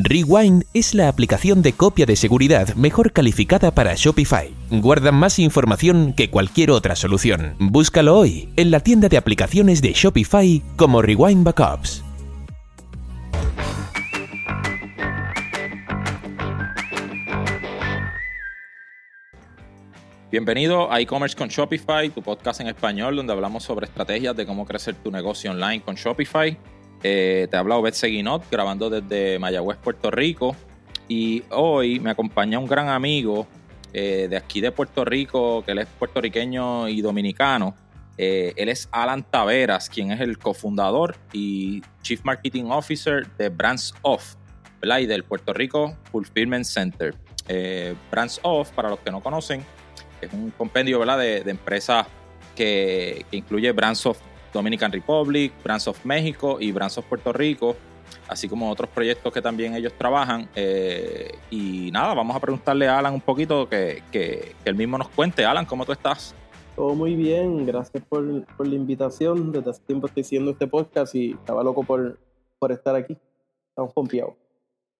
[0.00, 4.50] Rewind es la aplicación de copia de seguridad mejor calificada para Shopify.
[4.70, 7.56] Guarda más información que cualquier otra solución.
[7.58, 12.02] Búscalo hoy en la tienda de aplicaciones de Shopify como Rewind Backups.
[20.30, 24.64] Bienvenido a e-commerce con Shopify, tu podcast en español donde hablamos sobre estrategias de cómo
[24.64, 26.56] crecer tu negocio online con Shopify.
[27.02, 30.56] Eh, te habla Obed Seguinot, grabando desde Mayagüez, Puerto Rico.
[31.08, 33.46] Y hoy me acompaña un gran amigo
[33.92, 37.74] eh, de aquí de Puerto Rico, que él es puertorriqueño y dominicano.
[38.18, 43.94] Eh, él es Alan Taveras, quien es el cofundador y Chief Marketing Officer de Brands
[44.02, 44.36] Off,
[44.80, 44.98] ¿verdad?
[44.98, 47.14] Y del Puerto Rico Fulfillment Center.
[48.10, 49.62] Brands Off, para los que no conocen,
[50.20, 51.18] es un compendio ¿verdad?
[51.18, 52.06] De, empresas
[52.54, 54.18] que, que, incluye Brands Off
[54.52, 57.76] Dominican Republic, Brands of México y Brands of Puerto Rico,
[58.28, 60.48] así como otros proyectos que también ellos trabajan.
[60.54, 65.08] Eh, y nada, vamos a preguntarle a Alan un poquito que, que, él mismo nos
[65.08, 65.44] cuente.
[65.44, 66.34] Alan, ¿cómo tú estás?
[66.76, 69.52] Todo muy bien, gracias por, la invitación.
[69.52, 72.18] Desde hace tiempo estoy haciendo este podcast y estaba loco por,
[72.58, 73.16] por estar aquí.
[73.68, 74.34] Estamos confiados.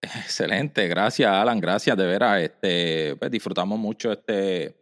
[0.03, 2.43] Excelente, gracias Alan, gracias de veras.
[2.43, 4.75] Este, pues, disfrutamos mucho este,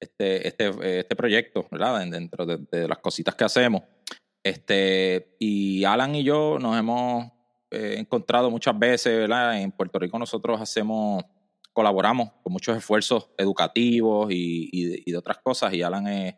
[0.00, 2.06] este, este, este proyecto, ¿verdad?
[2.08, 3.82] Dentro de, las cositas que hacemos.
[4.48, 7.26] Este, y Alan y yo nos hemos
[7.70, 9.60] eh, encontrado muchas veces, ¿verdad?
[9.60, 11.22] En Puerto Rico nosotros hacemos,
[11.72, 16.34] colaboramos con muchos esfuerzos educativos y, de, otras cosas, y Alan es,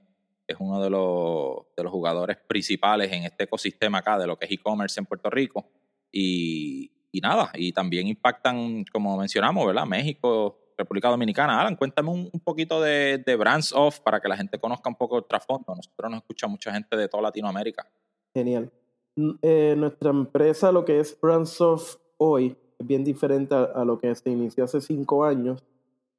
[0.46, 4.46] es uno de los, de los jugadores principales en este ecosistema acá de lo que
[4.46, 5.70] es e-commerce en Puerto Rico.
[6.12, 9.86] Y, y nada, y también impactan, como mencionamos, ¿verdad?
[9.86, 11.60] México, República Dominicana.
[11.60, 15.18] Alan, cuéntame un, poquito de, de, Brands Off para que la gente conozca un poco
[15.18, 15.74] el trasfondo.
[15.74, 17.86] Nosotros nos escucha mucha gente de toda Latinoamérica.
[18.34, 18.70] Genial.
[19.42, 24.14] Eh, nuestra empresa, lo que es Brands Off hoy, es bien diferente a, lo que
[24.14, 25.62] se inició hace cinco años.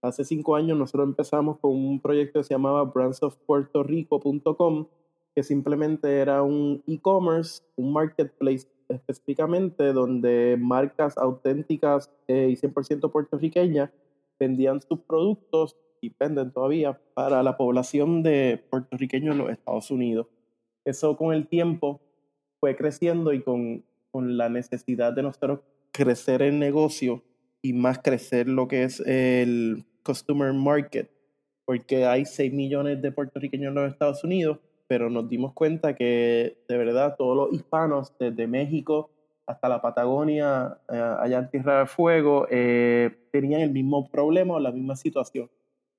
[0.02, 4.88] Hace cinco años nosotros empezamos con un proyecto que se llamaba brandsofpuertorico.com,
[5.34, 13.90] que simplemente era un e-commerce, un marketplace específicamente, donde marcas auténticas eh, y 100% puertorriqueñas
[14.42, 20.26] vendían sus productos y venden todavía para la población de puertorriqueños en los Estados Unidos.
[20.84, 22.02] Eso con el tiempo
[22.60, 25.60] fue creciendo y con, con la necesidad de nosotros
[25.92, 27.22] crecer el negocio
[27.62, 31.12] y más crecer lo que es el customer market,
[31.64, 34.58] porque hay 6 millones de puertorriqueños en los Estados Unidos,
[34.88, 39.12] pero nos dimos cuenta que de verdad todos los hispanos, desde México
[39.52, 44.60] hasta la Patagonia, eh, allá en Tierra del Fuego, eh, tenían el mismo problema o
[44.60, 45.50] la misma situación,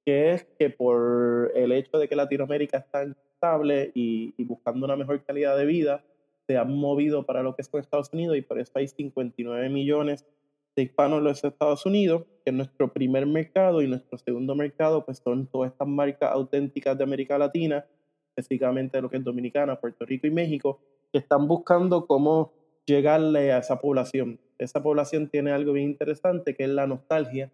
[0.04, 5.22] que es que por el hecho de que Latinoamérica está estable y, buscando una mejor
[5.24, 6.04] calidad de vida,
[6.46, 10.26] se han movido para lo que es Estados Unidos y por eso hay 59 millones
[10.74, 15.04] de hispanos en los Estados Unidos, que es nuestro primer mercado y nuestro segundo mercado,
[15.04, 17.84] pues son todas estas marcas auténticas de América Latina,
[18.30, 20.80] específicamente lo que es Dominicana, Puerto Rico y México,
[21.12, 22.52] que están buscando cómo
[22.87, 24.41] llegarle a esa población.
[24.59, 27.53] Esa población tiene algo bien interesante que es la nostalgia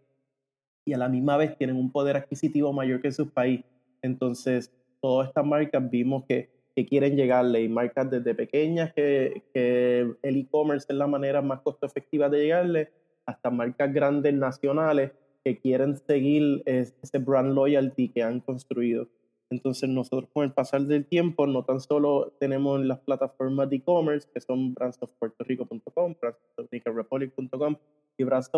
[0.84, 3.66] y a la misma vez tienen un poder adquisitivo mayor que en sus países.
[4.02, 6.56] Entonces, todas estas marcas vimos que,
[6.88, 11.86] quieren llegarle y marcas desde pequeñas que, que el e-commerce es la manera más costo
[11.86, 12.92] efectiva de llegarle
[13.26, 15.10] hasta marcas grandes nacionales
[15.44, 19.08] que quieren seguir ese brand loyalty que han construido.
[19.50, 24.28] Entonces nosotros con el pasar del tiempo no tan solo tenemos las plataformas de e-commerce
[24.32, 27.76] que son brandsofpuertorico.com, brandsofdominicanrepublic.com
[28.18, 28.50] y Brands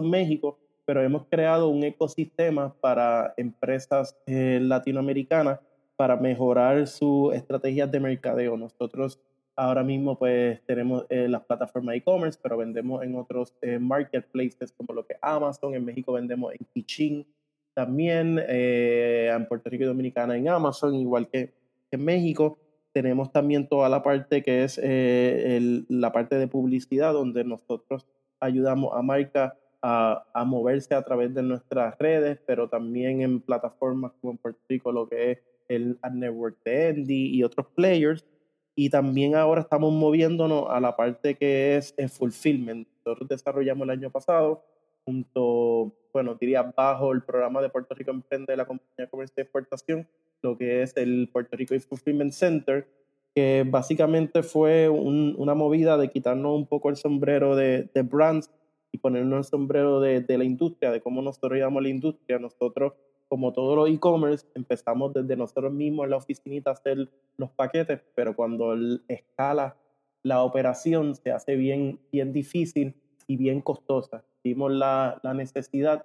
[0.85, 5.61] pero hemos creado un ecosistema para empresas eh, latinoamericanas
[5.97, 8.57] para mejorar sus estrategias de mercadeo.
[8.57, 9.21] Nosotros
[9.55, 14.95] ahora mismo pues tenemos eh, las plataformas e-commerce, pero vendemos en otros eh, marketplaces como
[14.95, 17.27] lo que Amazon, en México vendemos en Kichin,
[17.75, 21.53] también eh, en Puerto Rico y Dominicana en Amazon, igual que,
[21.91, 22.59] en México.
[22.93, 28.07] Tenemos también toda la parte que es eh, la parte de publicidad, donde nosotros
[28.41, 34.13] ayudamos a marcas a, a, moverse a través de nuestras redes, pero también en plataformas
[34.21, 35.39] como en Puerto Rico, lo que es
[35.69, 38.27] el Network de Andy y otros players.
[38.75, 42.89] Y también ahora estamos moviéndonos a la parte que es el fulfillment.
[43.05, 44.65] Nosotros desarrollamos el año pasado
[45.05, 49.35] junto, bueno, diría bajo el programa de Puerto Rico Emprende de la Compañía de Comercio
[49.39, 50.09] y Exportación,
[50.43, 52.89] lo que es el Puerto Rico Fulfillment Center,
[53.35, 58.51] que básicamente fue una movida de quitarnos un poco el sombrero de, de brands
[58.93, 62.39] y ponernos el sombrero de, de, la industria, de cómo nosotros llamamos la industria.
[62.39, 62.95] Nosotros,
[63.29, 68.01] como todos los e-commerce, empezamos desde nosotros mismos en la oficinita a hacer los paquetes,
[68.17, 68.75] pero cuando
[69.07, 69.77] escala
[70.23, 72.95] la operación se hace bien, bien difícil
[73.31, 74.25] y bien costosas.
[74.43, 76.05] Vimos la, la necesidad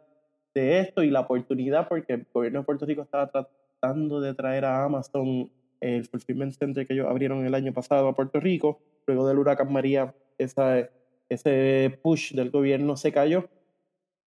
[0.54, 4.63] de esto y la oportunidad porque el gobierno de Puerto Rico estaba tratando de traer
[4.63, 5.50] a Amazon
[5.81, 8.80] el fulfillment center que ellos abrieron el año pasado a Puerto Rico.
[9.07, 10.88] Luego del huracán María, esa,
[11.27, 13.50] ese push del gobierno se cayó,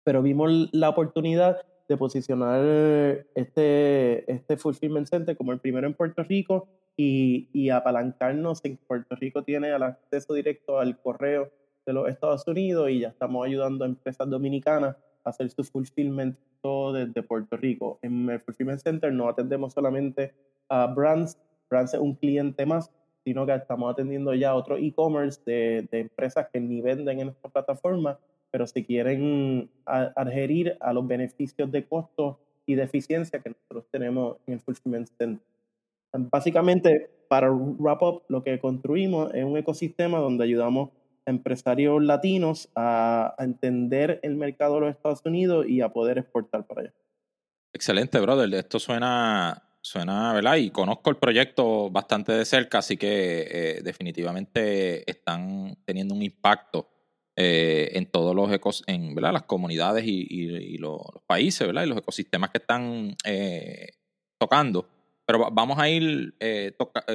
[0.04, 6.24] pero vimos la oportunidad de posicionar este, este fulfillment center como el primero en Puerto
[6.24, 6.68] Rico
[6.98, 11.52] y, y apalancarnos en Puerto Rico tiene el acceso directo al correo
[11.88, 16.38] de los Estados Unidos y ya estamos ayudando a empresas dominicanas a hacer su fulfillment
[16.62, 17.98] todo desde Puerto Rico.
[18.02, 20.34] En el Fulfillment Center no atendemos solamente
[20.70, 21.40] a brands,
[21.70, 22.92] brands es un cliente más,
[23.24, 27.50] sino que estamos atendiendo ya otro e-commerce de, de, empresas que ni venden en nuestra
[27.50, 28.20] plataforma,
[28.52, 34.38] pero si quieren adherir a los beneficios de costo y de eficiencia que nosotros tenemos
[34.46, 35.46] en el Fulfillment Center.
[36.32, 40.90] Básicamente, para wrap up, lo que construimos es un ecosistema donde ayudamos
[41.28, 46.82] empresarios latinos a, entender el mercado de los Estados Unidos y a poder exportar para
[46.82, 46.94] allá.
[47.74, 48.52] Excelente, brother.
[48.56, 50.58] Esto suena Suena, ¿verdad?
[50.58, 56.90] Y conozco el proyecto bastante de cerca, así que eh, definitivamente están teniendo un impacto
[57.38, 61.84] eh, en todos los ecos, en las comunidades y, los, países, ¿verdad?
[61.84, 63.92] Y los ecosistemas que están eh,
[64.38, 64.90] tocando.
[65.28, 66.34] Pero vamos a ir,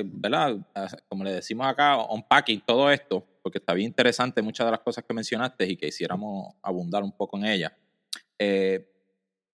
[0.04, 0.58] ¿verdad?
[1.08, 5.02] Como le decimos acá, unpacking todo esto, porque está bien interesante muchas de las cosas
[5.02, 7.72] que mencionaste y que quisiéramos abundar un poco en ellas.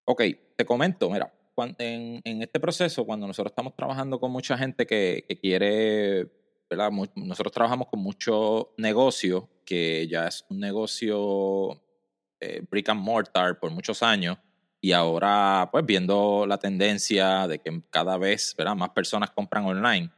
[0.05, 0.23] ok,
[0.57, 1.33] te comento, mira,
[1.79, 6.31] en, este proceso, cuando nosotros estamos trabajando con mucha gente que, quiere,
[6.69, 6.91] ¿verdad?
[7.15, 11.83] nosotros trabajamos con mucho negocio, que ya es un negocio
[12.41, 14.39] eh, brick and mortar por muchos años,
[14.81, 20.11] y ahora, pues viendo la tendencia de que cada vez más personas compran online,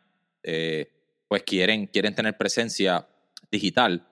[0.43, 0.91] eh,
[1.29, 3.07] pues quieren, quieren tener presencia
[3.51, 4.07] digital,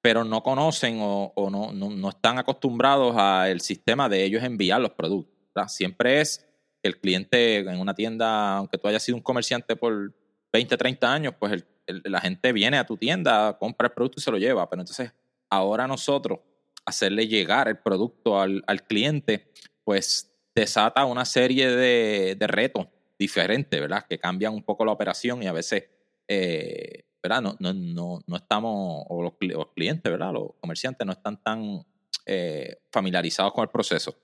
[0.00, 4.92] pero no conocen o, no, no, no, están acostumbrados al sistema de ellos enviar los
[4.92, 5.32] productos.
[5.68, 6.46] Siempre es
[6.82, 10.14] el cliente en una tienda, aunque tú hayas sido un comerciante por
[10.52, 14.30] 20, 30 años, pues la gente viene a tu tienda, compra el producto y se
[14.30, 14.68] lo lleva.
[14.68, 15.12] Pero entonces
[15.50, 16.40] ahora nosotros
[16.84, 19.52] hacerle llegar el producto al, cliente,
[19.84, 22.86] pues desata una serie de, retos
[23.18, 24.06] diferentes, ¿verdad?
[24.08, 25.84] Que cambian un poco la operación y a veces,
[26.28, 27.42] eh, ¿verdad?
[27.42, 29.34] No, no, no, no estamos, o los,
[29.74, 30.32] clientes, ¿verdad?
[30.32, 31.84] Los comerciantes no están tan
[32.26, 34.16] eh, familiarizados con el proceso.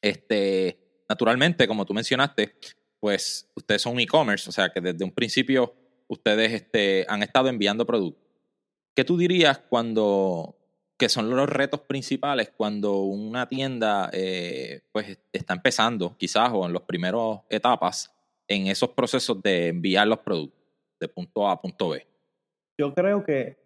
[0.00, 2.54] Este, Naturalmente, como tú mencionaste,
[3.00, 5.74] pues ustedes son e-commerce, o sea que desde un principio
[6.06, 8.22] ustedes este, han estado enviando productos.
[8.94, 10.56] ¿Qué tú dirías cuando,
[11.00, 16.74] que son los retos principales cuando una tienda eh, pues está empezando, quizás, o en
[16.74, 18.14] las primeras etapas,
[18.46, 20.60] en esos procesos de enviar los productos
[21.00, 22.06] de punto A a punto B?
[22.78, 23.56] Yo creo que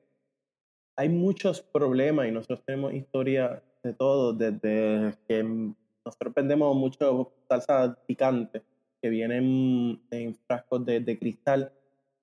[0.94, 7.98] hay muchos problemas y nosotros tenemos historia de todo, desde que nosotros vendemos mucho salsa
[8.06, 8.62] picante
[9.02, 11.72] que vienen en frascos de, de cristal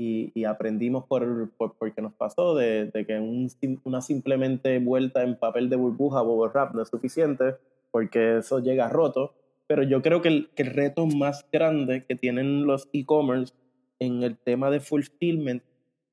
[0.02, 3.52] y, y, aprendimos por, por, porque nos pasó de, de que un,
[3.84, 7.56] una simplemente vuelta en papel de burbuja o wrap no es suficiente
[7.92, 9.36] porque eso llega roto.
[9.68, 13.54] Pero yo creo que el, que el reto más grande que tienen los e-commerce
[14.00, 15.62] en el tema de fulfillment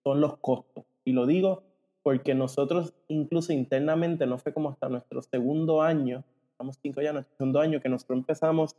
[0.05, 0.85] son los costos.
[1.07, 1.63] Y lo digo
[2.03, 7.37] porque nosotros incluso internamente, no fue como hasta nuestro segundo año, estamos cinco ya, nuestro
[7.39, 8.77] segundo año, que nosotros empezamos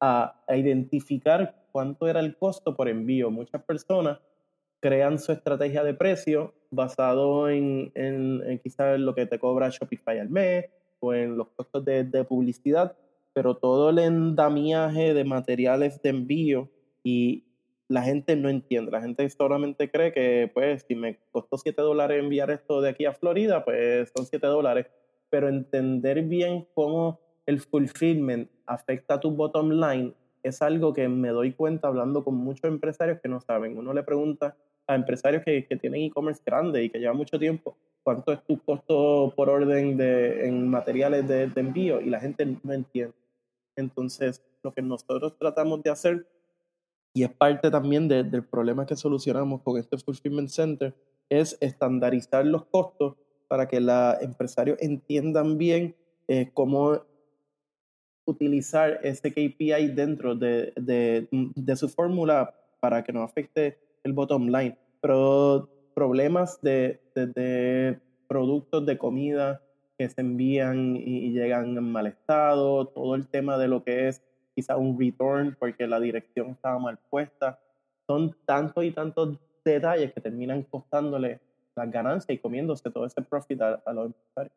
[0.00, 3.30] a, a, identificar cuánto era el costo por envío.
[3.30, 4.18] Muchas personas
[4.80, 10.30] crean su estrategia de precio basado en, en, quizás lo que te cobra Shopify al
[10.30, 10.66] mes
[11.00, 12.96] o en los costos de, de publicidad,
[13.32, 16.70] pero todo el endamiaje de materiales de envío
[17.02, 17.44] y
[17.88, 18.90] la gente no entiende.
[18.90, 23.04] La gente solamente cree que, pues, si me costó 7 dólares enviar esto de aquí
[23.04, 24.86] a Florida, pues son 7 dólares
[25.30, 31.28] pero entender bien cómo el fulfillment afecta a tu bottom line es algo que me
[31.28, 33.76] doy cuenta hablando con muchos empresarios que no saben.
[33.76, 34.56] Uno le pregunta
[34.86, 38.58] a empresarios que, que tienen e-commerce grande y que llevan mucho tiempo, ¿cuánto es tu
[38.60, 42.00] costo por orden de, en materiales de, envío?
[42.00, 43.14] Y la gente no entiende.
[43.74, 46.26] Entonces, lo que nosotros tratamos de hacer,
[47.12, 50.94] y es parte también de, del problema que solucionamos con este Fulfillment Center,
[51.28, 53.16] es estandarizar los costos
[53.48, 55.96] para que los empresarios entiendan bien
[56.28, 57.02] eh, cómo
[58.24, 64.46] utilizar ese KPI dentro de, de, de su fórmula para que no afecte el bottom
[64.46, 64.78] line.
[65.00, 67.98] Pero problemas de, de,
[68.28, 69.62] productos de comida
[69.98, 74.22] que se envían y, llegan en mal estado, todo el tema de lo que es
[74.54, 77.58] quizá un return porque la dirección estaba mal puesta,
[78.06, 81.40] son tantos y tantos detalles que terminan costándole
[81.74, 84.52] las ganancias y comiéndose todo ese profit a, los empresarios.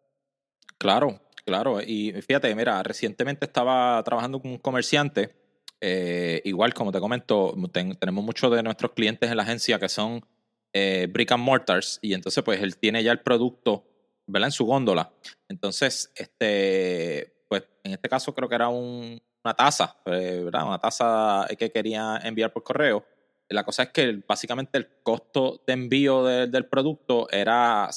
[0.78, 1.82] Claro, claro.
[1.82, 5.36] Y fíjate, mira, recientemente estaba trabajando con un comerciante.
[5.82, 7.56] Eh, igual, como te comento,
[8.00, 10.26] tenemos muchos de nuestros clientes en la agencia que son
[10.74, 13.86] eh, brick and mortars y entonces pues él tiene ya el producto,
[14.28, 14.48] ¿verdad?
[14.48, 15.12] En su góndola.
[15.48, 20.68] Entonces, este, pues en este caso creo que era una taza, eh, ¿verdad?
[20.68, 23.06] Una taza que quería enviar por correo.
[23.48, 27.90] La cosa es que básicamente el costo de envío del producto era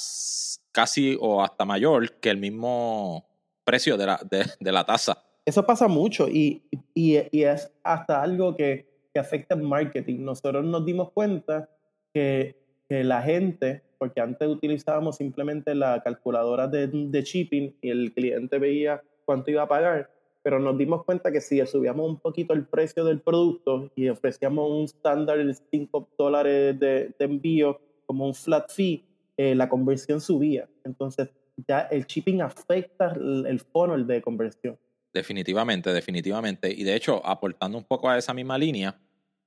[0.73, 3.29] casi o hasta mayor que el mismo
[3.65, 5.23] precio de la, de, la tasa.
[5.44, 6.62] Eso pasa mucho y,
[6.94, 10.25] es hasta algo que, afecta el marketing.
[10.25, 11.68] Nosotros nos dimos cuenta
[12.12, 18.58] que, la gente, porque antes utilizábamos simplemente la calculadora de, de shipping y el cliente
[18.58, 20.11] veía cuánto iba a pagar,
[20.42, 24.70] pero nos dimos cuenta que si subíamos un poquito el precio del producto y ofrecíamos
[24.70, 29.04] un estándar de 5 dólares de, envío como un flat fee,
[29.37, 30.68] eh, la conversión subía.
[30.84, 31.30] Entonces,
[31.68, 34.76] ya el shipping afecta el, funnel de conversión.
[35.12, 36.73] Definitivamente, definitivamente.
[36.73, 38.99] Y de hecho, aportando un poco a esa misma línea,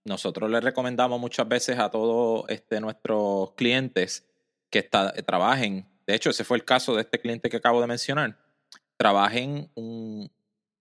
[0.04, 4.28] nosotros le recomendamos muchas veces a todos este, nuestros clientes
[4.70, 8.38] que trabajen, de hecho ese fue el caso de este cliente que acabo de mencionar,
[8.98, 10.30] trabajen un,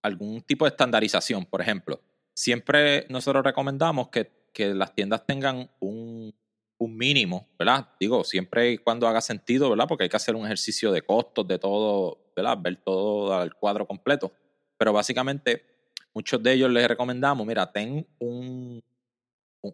[0.03, 2.01] algún tipo de estandarización, por ejemplo.
[2.35, 6.33] Siempre nosotros recomendamos que, las tiendas tengan un,
[6.79, 7.89] un mínimo, ¿verdad?
[7.99, 9.87] Digo, siempre y cuando haga sentido, ¿verdad?
[9.89, 12.59] Porque hay que hacer un ejercicio de costos, de todo, ¿verdad?
[12.61, 14.33] Ver todo el cuadro completo.
[14.77, 15.65] Pero básicamente,
[16.13, 18.83] muchos de ellos les recomendamos, mira, ten un,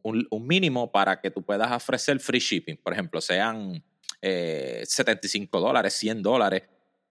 [0.03, 2.77] un, mínimo para que tú puedas ofrecer free shipping.
[2.77, 3.83] Por ejemplo, sean
[4.21, 6.63] 75 eh, dólares, 100 dólares.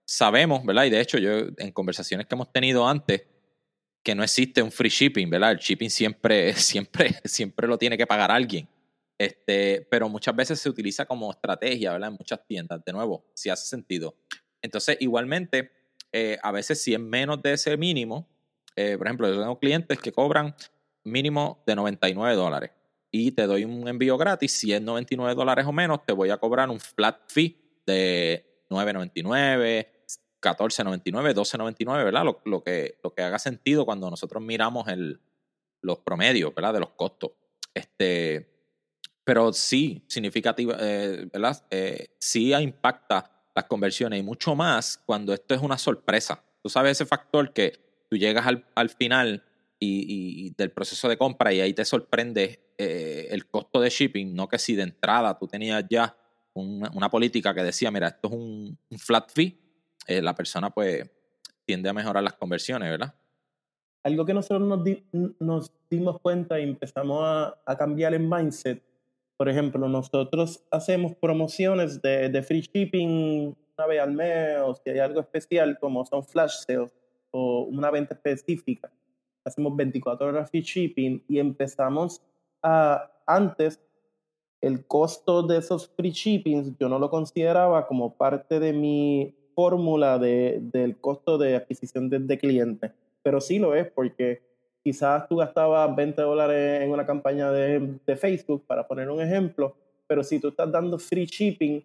[0.04, 0.84] Sabemos, ¿verdad?
[0.84, 3.22] Y de hecho, yo en conversaciones que hemos tenido antes,
[4.02, 5.52] que no existe un free shipping, ¿verdad?
[5.52, 8.68] El shipping siempre, siempre, siempre lo tiene que pagar alguien.
[9.18, 12.08] Este, pero muchas veces se utiliza como estrategia, ¿verdad?
[12.08, 14.16] En muchas tiendas, de nuevo, si hace sentido.
[14.62, 15.70] Entonces, igualmente,
[16.12, 18.28] eh, a veces si es menos de ese mínimo,
[18.76, 20.54] eh, por ejemplo, yo tengo clientes que cobran
[21.04, 22.70] mínimo de 99 dólares
[23.10, 24.52] y te doy un envío gratis.
[24.52, 29.88] Si es 99 dólares o menos, te voy a cobrar un flat fee de 9.99,
[30.40, 32.24] 14.99, 12.99, ¿verdad?
[32.44, 35.20] Lo, que, lo que haga sentido cuando nosotros miramos el,
[35.82, 36.74] los promedios, ¿verdad?
[36.74, 37.32] De los costos.
[37.74, 38.48] Este,
[39.24, 41.64] pero sí, significativa, eh, ¿verdad?
[41.70, 46.42] Eh, sí impacta las conversiones y mucho más cuando esto es una sorpresa.
[46.62, 49.44] Tú sabes ese factor que tú llegas al, al final
[49.78, 54.48] y, del proceso de compra y ahí te sorprende eh, el costo de shipping, no
[54.48, 56.16] que si de entrada tú tenías ya
[56.52, 59.58] una, política que decía, mira, esto es un, flat fee,
[60.06, 61.08] la persona pues
[61.64, 63.14] tiende a mejorar las conversiones, ¿verdad?
[64.02, 64.80] Algo que nosotros nos,
[65.38, 68.82] nos dimos cuenta y empezamos a, a cambiar el mindset
[69.40, 74.90] por ejemplo, nosotros hacemos promociones de, de, free shipping una vez al mes o si
[74.90, 76.92] hay algo especial como son flash sales
[77.30, 78.92] o una venta específica.
[79.42, 82.20] Hacemos 24 horas free shipping y empezamos
[82.62, 83.80] a, antes,
[84.60, 90.18] el costo de esos free shippings yo no lo consideraba como parte de mi fórmula
[90.18, 92.92] de, del costo de adquisición de, de cliente,
[93.22, 94.49] pero sí lo es porque
[94.82, 100.24] quizás tú gastabas 20 dólares en una campaña de, Facebook, para poner un ejemplo, pero
[100.24, 101.84] si tú estás dando free shipping,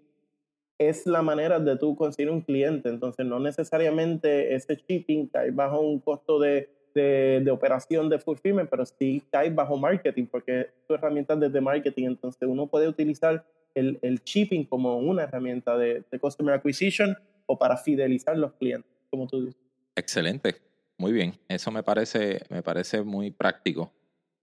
[0.78, 2.90] es la manera de tú conseguir un cliente.
[2.90, 8.86] Entonces, no necesariamente ese shipping cae bajo un costo de, de, operación de fulfillment, pero
[8.86, 12.08] sí cae bajo marketing, porque tu herramienta desde marketing.
[12.08, 17.78] Entonces, uno puede utilizar el, el shipping como una herramienta de customer acquisition o para
[17.78, 19.62] fidelizar los clientes, como tú dices.
[19.96, 20.56] Excelente.
[20.98, 23.94] Muy bien, eso me parece, me parece muy práctico.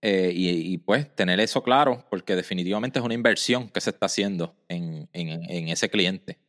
[0.04, 4.56] Eh, y, pues tener eso claro, porque definitivamente es una inversión que se está haciendo
[4.68, 6.40] en, en, ese cliente.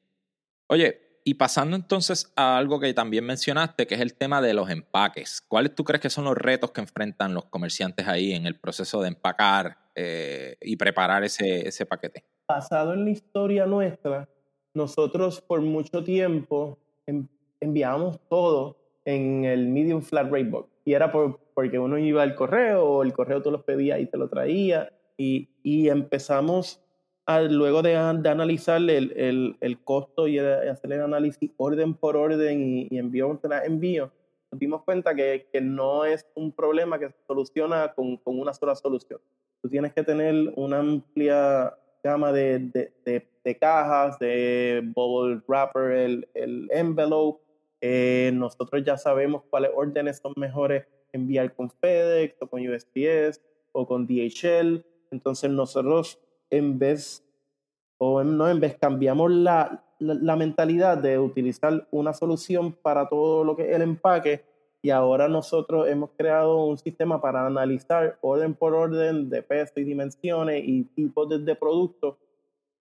[0.66, 4.72] Oye, y pasando entonces a algo que también mencionaste, que es el tema de los
[4.72, 5.40] empaques.
[5.40, 9.04] ¿Cuáles tú crees que son los retos que enfrentan los comerciantes ahí en el proceso
[9.04, 12.26] de empacar eh, y preparar ese, ese paquete?
[12.48, 14.28] Basado en la historia nuestra,
[14.74, 16.80] nosotros por mucho tiempo
[17.60, 20.70] enviamos todo en el medium flat rate box.
[20.86, 24.06] Y era por, porque uno iba al correo, o el correo tú los pedías y
[24.06, 24.92] te lo traía.
[25.18, 26.82] Y, y empezamos
[27.26, 32.18] a, luego de, de analizar el, el, el, costo y hacer el análisis orden por
[32.18, 34.12] orden y, y envío tras envío,
[34.52, 38.54] nos dimos cuenta que, que, no es un problema que se soluciona con, con, una
[38.54, 39.20] sola solución.
[39.62, 42.60] Tú tienes que tener una amplia gama de,
[43.06, 47.43] de, de, cajas, de bubble wrapper, el, el envelope,
[47.86, 53.42] eh, nosotros ya sabemos cuáles órdenes son mejores enviar con FedEx o con USPS
[53.74, 54.86] o con DHL.
[55.12, 56.18] Entonces nosotros
[56.50, 57.26] en vez
[57.98, 63.58] o no, en vez cambiamos la, la, mentalidad de utilizar una solución para todo lo
[63.58, 64.46] que es el empaque
[64.82, 69.84] y ahora nosotros hemos creado un sistema para analizar orden por orden de peso y
[69.84, 72.16] dimensiones y tipos de, de productos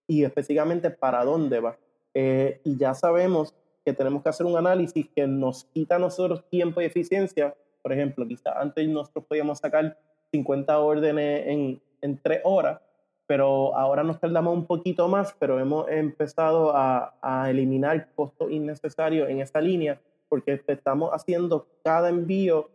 [0.06, 1.76] y específicamente para dónde va.
[2.14, 6.48] Eh, y ya sabemos que tenemos que hacer un análisis que nos quita a nosotros
[6.48, 7.54] tiempo y eficiencia.
[7.82, 9.98] Por ejemplo, quizás antes nosotros podíamos sacar
[10.30, 12.80] 50 órdenes en, en tres horas,
[13.26, 19.28] pero ahora nos tardamos un poquito más, pero hemos empezado a, a eliminar costos innecesarios
[19.28, 22.70] en esa línea porque estamos haciendo cada envío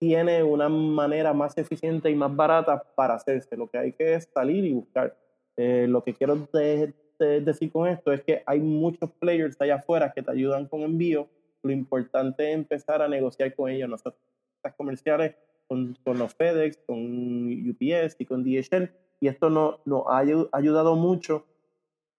[0.00, 3.56] tiene una manera más eficiente y más barata para hacerse.
[3.56, 5.16] Lo que hay que es salir y buscar.
[5.56, 6.34] Eh, lo que quiero
[7.24, 11.28] decir con esto es que hay muchos players allá afuera que te ayudan con envío.
[11.62, 13.88] Lo importante es empezar a negociar con ellos.
[13.88, 14.20] Nosotros,
[14.62, 15.34] las comerciales
[15.68, 16.98] con, con los FedEx, con
[17.68, 18.90] UPS y con DHL.
[19.20, 20.18] Y esto nos no ha
[20.52, 21.46] ayudado mucho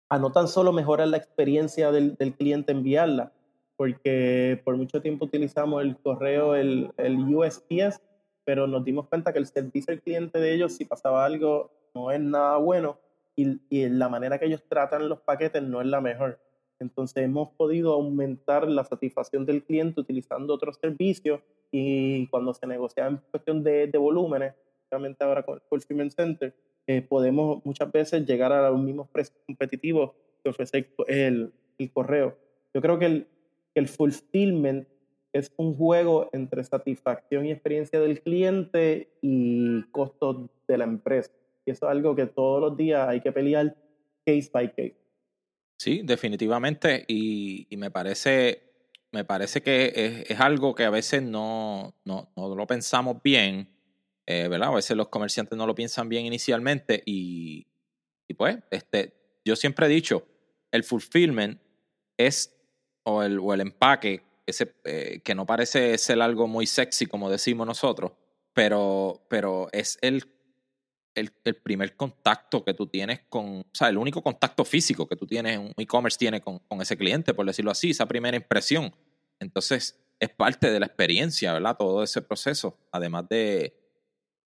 [0.09, 3.31] a no tan solo mejorar la experiencia del, del cliente enviarla,
[3.77, 8.01] porque por mucho tiempo utilizamos el correo, el, el USPS,
[8.43, 12.11] pero nos dimos cuenta que el servicio al cliente de ellos, si pasaba algo, no
[12.11, 12.99] es nada bueno
[13.41, 16.39] y, y la manera que ellos tratan los paquetes no es la mejor.
[16.79, 23.07] Entonces hemos podido aumentar la satisfacción del cliente utilizando otros servicios y cuando se negocia
[23.07, 26.55] en cuestión de, de volúmenes, especialmente ahora con el Fulfillment Center,
[26.87, 30.11] eh, podemos muchas veces llegar a los mismos precios competitivos
[30.43, 32.35] que ofrece el, el correo.
[32.73, 33.27] Yo creo que el,
[33.75, 34.87] el fulfillment
[35.33, 41.31] es un juego entre satisfacción y experiencia del cliente y costo de la empresa.
[41.65, 43.75] Y eso es algo que todos los días hay que pelear
[44.25, 44.97] case by case.
[45.77, 47.05] Sí, definitivamente.
[47.07, 48.61] Y, me parece,
[49.11, 53.67] me parece que es, algo que a veces no, no, lo pensamos bien,
[54.25, 54.69] eh, ¿verdad?
[54.69, 57.01] A veces los comerciantes no lo piensan bien inicialmente.
[57.05, 57.67] Y,
[58.27, 60.25] y pues, este, yo siempre he dicho,
[60.71, 61.59] el fulfillment
[62.17, 62.55] es
[63.03, 67.29] o el, o el empaque, ese, eh, que no parece ser algo muy sexy como
[67.29, 68.11] decimos nosotros,
[68.53, 70.25] pero, pero es el,
[71.15, 75.15] el, el, primer contacto que tú tienes con, o sea, el único contacto físico que
[75.15, 78.93] tú tienes, un e-commerce tiene con, con ese cliente, por decirlo así, esa primera impresión.
[79.39, 81.75] Entonces, es parte de la experiencia, ¿verdad?
[81.77, 83.75] Todo ese proceso, además de,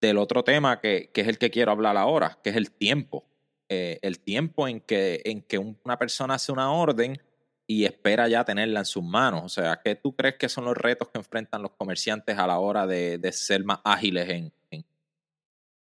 [0.02, 3.26] del otro tema que, que es el que quiero hablar ahora, que es el tiempo.
[3.68, 7.20] Eh, el tiempo en que, en que una persona hace una orden
[7.68, 9.44] y espera ya tenerla en sus manos.
[9.44, 12.60] O sea, ¿qué tú crees que son los retos que enfrentan los comerciantes a la
[12.60, 14.54] hora de, de ser más ágiles en,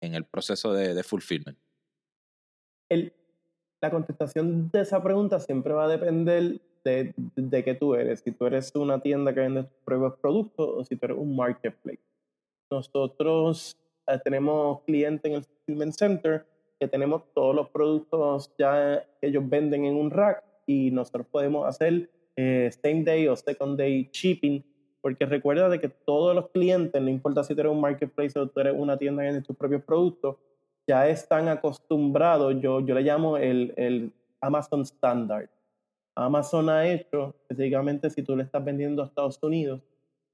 [0.01, 1.59] en, el proceso de, de fulfillment?
[3.83, 8.21] La contestación de esa pregunta siempre va a depender de, de, qué tú eres.
[8.21, 11.35] Si tú eres una tienda que vende tus propios productos o si tú eres un
[11.35, 12.03] marketplace.
[12.71, 16.47] Nosotros eh, tenemos clientes en el fulfillment center
[16.79, 21.67] que tenemos todos los productos ya que ellos venden en un rack y nosotros podemos
[21.67, 24.63] hacer eh, same day o second day shipping,
[25.01, 28.47] porque recuerda de que todos los clientes, no importa si tú eres un marketplace o
[28.47, 30.37] tú eres una tienda que vende tus propios productos,
[30.87, 35.49] ya están acostumbrados, yo, yo le llamo el, el Amazon Standard.
[36.15, 39.81] Amazon ha hecho, específicamente si tú le estás vendiendo a Estados Unidos,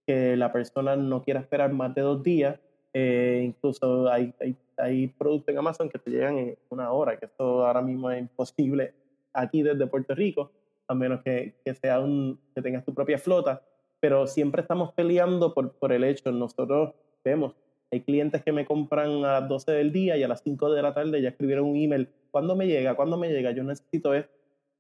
[0.07, 2.59] que la persona no quiera esperar más de dos días.
[2.93, 7.27] Eh, incluso hay, hay, hay, productos en Amazon que te llegan en una hora, que
[7.27, 8.95] esto ahora mismo es imposible
[9.33, 10.51] aquí desde Puerto Rico,
[10.89, 13.63] a menos que, que, sea un, que tengas tu propia flota,
[14.01, 17.55] pero siempre estamos peleando por, por el hecho, nosotros vemos,
[17.91, 20.83] hay clientes que me compran a las 12 del día y a las 5 de
[20.83, 22.95] la tarde ya escribieron un email, ¿cuándo me llega?
[22.95, 23.53] ¿Cuándo me llega?
[23.53, 24.33] Yo necesito esto.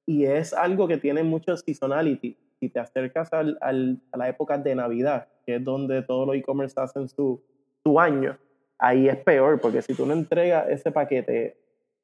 [0.06, 2.36] Y es algo que tiene mucho seasonality.
[2.60, 6.36] Si te acercas al, al, a la época de Navidad, que es donde todos los
[6.36, 7.42] e-commerce hacen su,
[7.84, 8.38] su año,
[8.78, 11.56] ahí es peor, porque si tú no entregas ese paquete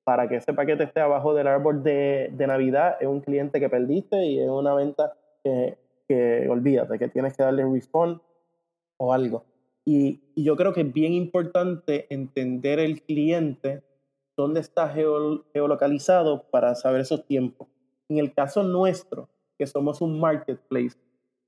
[0.05, 3.69] para que ese paquete esté abajo del árbol de, de Navidad, es un cliente que
[3.69, 5.13] perdiste y es una venta
[5.45, 5.77] que,
[6.13, 8.21] que olvídate, que tienes que darle refund
[8.99, 9.45] o algo.
[9.85, 13.83] Y, yo creo que es bien importante entender el cliente,
[14.37, 17.69] dónde está geolocalizado para saber esos tiempos.
[18.09, 20.99] En el caso nuestro, que somos un marketplace,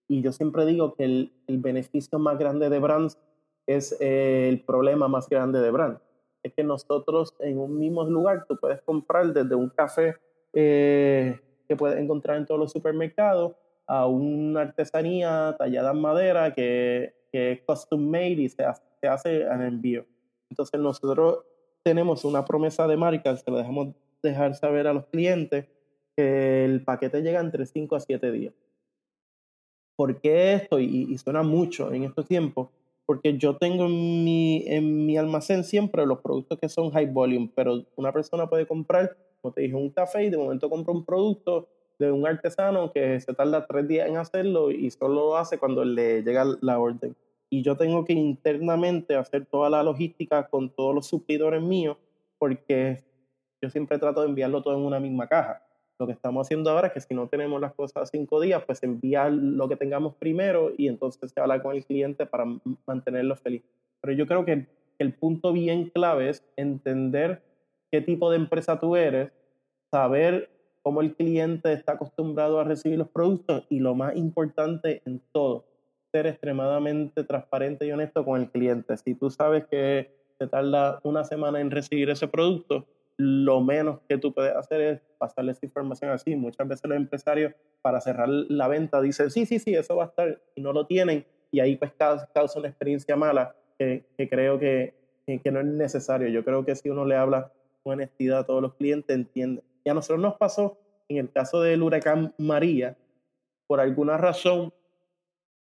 [0.08, 3.18] y yo siempre digo que el, beneficio más grande de Brands
[3.66, 6.00] es el problema más grande de Brands
[6.44, 10.14] es que nosotros en un mismo lugar tú puedes comprar desde un café
[10.52, 13.54] eh, que puedes encontrar en todos los supermercados
[13.86, 19.08] a una artesanía tallada en madera que, que es custom made y se hace, se
[19.08, 20.06] hace en envío.
[20.50, 21.44] Entonces nosotros
[21.82, 25.66] tenemos una promesa de marca, se lo dejamos dejar saber a los clientes
[26.16, 28.54] que el paquete llega entre 5 a 7 días.
[29.96, 30.80] ¿Por qué esto?
[30.80, 32.68] Y, y suena mucho en estos tiempos
[33.06, 37.50] porque yo tengo en mi, en mi almacén siempre los productos que son high volume,
[37.54, 41.04] pero una persona puede comprar como te dije, un café y de momento compro un
[41.04, 45.58] producto de un artesano que se tarda tres días en hacerlo y solo lo hace
[45.58, 47.16] cuando le llega la orden.
[47.50, 51.96] Y yo tengo que internamente hacer toda la logística con todos los suplidores míos
[52.38, 53.04] porque
[53.62, 55.62] yo siempre trato de enviarlo todo en una misma caja.
[55.98, 58.82] Lo que estamos haciendo ahora es que si no tenemos las cosas cinco días, pues
[58.82, 62.44] enviar lo que tengamos primero y entonces se habla con el cliente para
[62.86, 63.62] mantenerlo feliz.
[64.00, 64.66] Pero yo creo que
[64.98, 67.42] el punto bien clave es entender
[67.90, 69.30] qué tipo de empresa tú eres,
[69.90, 70.50] saber
[70.84, 75.64] cómo el cliente está acostumbrado a recibir los productos y lo más importante en todo,
[76.12, 78.94] ser extremadamente transparente y honesto con el cliente.
[78.98, 84.18] Si tú sabes que te tarda una semana en recibir ese producto, lo menos que
[84.18, 86.36] tú puedes hacer es pasarle esa información así.
[86.36, 90.08] Muchas veces los empresarios para cerrar la venta dicen, sí, sí, sí, eso va a
[90.08, 94.92] estar y no lo tienen y ahí pues causa una experiencia mala que, creo que,
[95.26, 96.28] que, no es necesario.
[96.28, 99.62] Yo creo que si uno le habla con honestidad a todos los clientes, entiende.
[99.84, 102.96] Y a nosotros nos pasó en el caso del huracán María,
[103.66, 104.72] por alguna razón,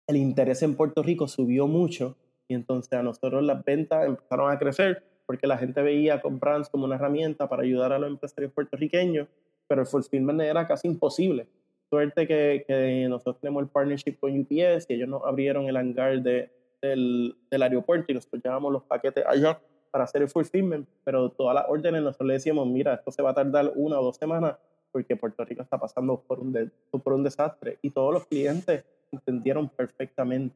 [0.08, 4.58] el interés en Puerto Rico subió mucho y entonces a nosotros las ventas empezaron a
[4.58, 9.28] crecer porque la gente veía comprar como una herramienta para ayudar a los empresarios puertorriqueños,
[9.68, 11.48] pero el fulfillment era casi imposible.
[11.90, 16.52] Suerte que, nosotros tenemos el partnership con UPS y ellos nos abrieron el hangar de,
[16.82, 19.60] del, del, aeropuerto y nosotros llevamos los paquetes allá
[19.92, 23.32] para hacer el fulfillment, pero todas las órdenes nosotros le decíamos, mira, esto se va
[23.32, 24.56] a tardar una o dos semanas
[24.92, 29.70] porque Puerto Rico está pasando por un, por un desastre y todos los clientes entendieron
[29.70, 30.56] perfectamente.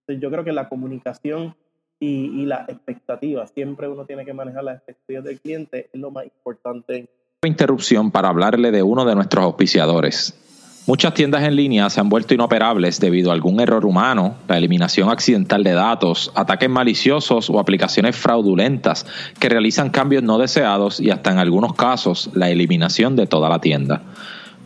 [0.00, 1.54] Entonces yo creo que la comunicación
[1.98, 6.10] y, y la expectativa, siempre uno tiene que manejar las expectativas del cliente, es lo
[6.10, 7.08] más importante.
[7.44, 10.49] Interrupción para hablarle de uno de nuestros auspiciadores.
[10.86, 15.10] Muchas tiendas en línea se han vuelto inoperables debido a algún error humano, la eliminación
[15.10, 19.06] accidental de datos, ataques maliciosos o aplicaciones fraudulentas
[19.38, 23.60] que realizan cambios no deseados y hasta en algunos casos la eliminación de toda la
[23.60, 24.02] tienda.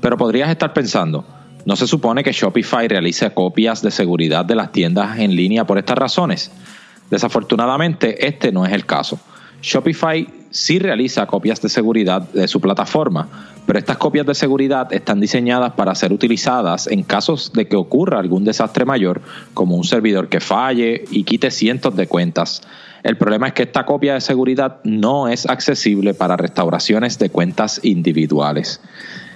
[0.01, 1.25] Pero podrías estar pensando,
[1.67, 5.79] ¿no se supone que Shopify realice copias de seguridad de las tiendas en línea por
[5.79, 6.53] estas razones?
[7.11, 9.19] Desafortunadamente, este no es el caso.
[9.61, 13.29] Shopify sí realiza copias de seguridad de su plataforma,
[13.67, 18.21] pero estas copias de seguridad están diseñadas para ser utilizadas en casos de que ocurra
[18.21, 19.21] algún desastre mayor,
[19.53, 22.63] como un servidor que falle y quite cientos de cuentas.
[23.03, 27.81] El problema es que esta copia de seguridad no es accesible para restauraciones de cuentas
[27.83, 28.81] individuales.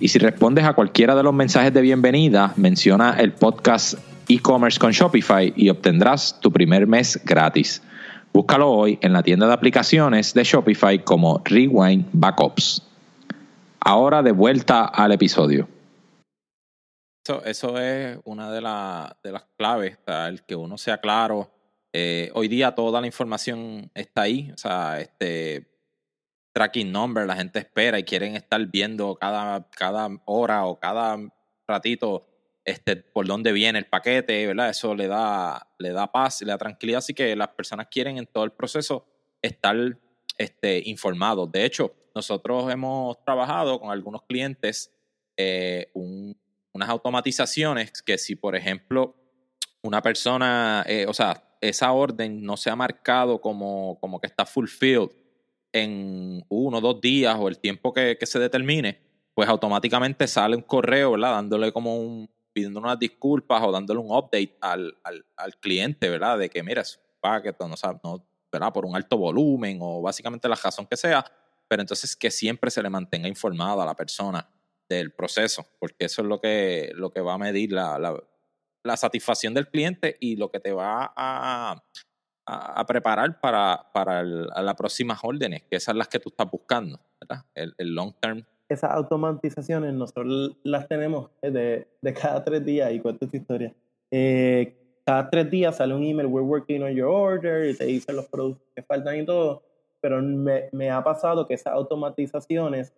[0.00, 3.94] y si respondes a cualquiera de los mensajes de bienvenida, menciona el podcast
[4.28, 7.82] e-commerce con Shopify y obtendrás tu primer mes gratis.
[8.32, 12.82] Búscalo hoy en la tienda de aplicaciones de Shopify como Rewind Backups.
[13.80, 15.68] Ahora de vuelta al episodio.
[17.44, 18.56] Eso, es una de,
[19.22, 21.50] de las claves, el que uno sea claro.
[21.92, 25.73] Eh, hoy día toda la información está ahí, o sea, este
[26.54, 31.18] tracking number, la gente espera y quieren estar viendo cada, cada hora o cada
[31.66, 32.26] ratito
[32.64, 34.70] este, por dónde viene el paquete, ¿verdad?
[34.70, 38.26] Eso le da, le da paz, le da tranquilidad, así que las personas quieren en
[38.26, 39.04] todo el proceso
[39.42, 39.76] estar
[40.38, 41.50] este, informados.
[41.50, 44.92] De hecho, nosotros hemos trabajado con algunos clientes
[45.36, 49.16] eh, unas automatizaciones que si, por ejemplo,
[49.82, 54.46] una persona, eh, o sea, esa orden no se ha marcado como, como que está
[54.46, 55.10] fulfilled
[55.74, 59.00] en uno o dos días o el tiempo que, que se determine,
[59.34, 61.32] pues automáticamente sale un correo, ¿verdad?
[61.32, 66.38] Dándole como un, pidiendo unas disculpas o dándole un update al, al, al cliente, ¿verdad?
[66.38, 68.72] De que, mira, es paquete, no, no, ¿verdad?
[68.72, 71.24] Por un alto volumen o básicamente la razón que sea,
[71.66, 74.48] pero entonces que siempre se le mantenga informada a la persona
[74.88, 78.16] del proceso, porque eso es lo que, lo que va a medir la, la,
[78.84, 81.82] la satisfacción del cliente y lo que te va a,
[82.46, 87.00] a, preparar para, para las próximas órdenes, que esas son las que tú estás buscando,
[87.20, 87.44] ¿verdad?
[87.54, 93.00] El, el long term esas automatizaciones nosotros las tenemos de, de cada tres días y
[93.00, 93.74] cuento esta historia.
[94.10, 98.16] Eh, cada tres días sale un email, we're working on your order, y te dicen
[98.16, 99.62] los productos que faltan y todo,
[100.00, 102.94] pero me, me ha pasado que esas automatizaciones,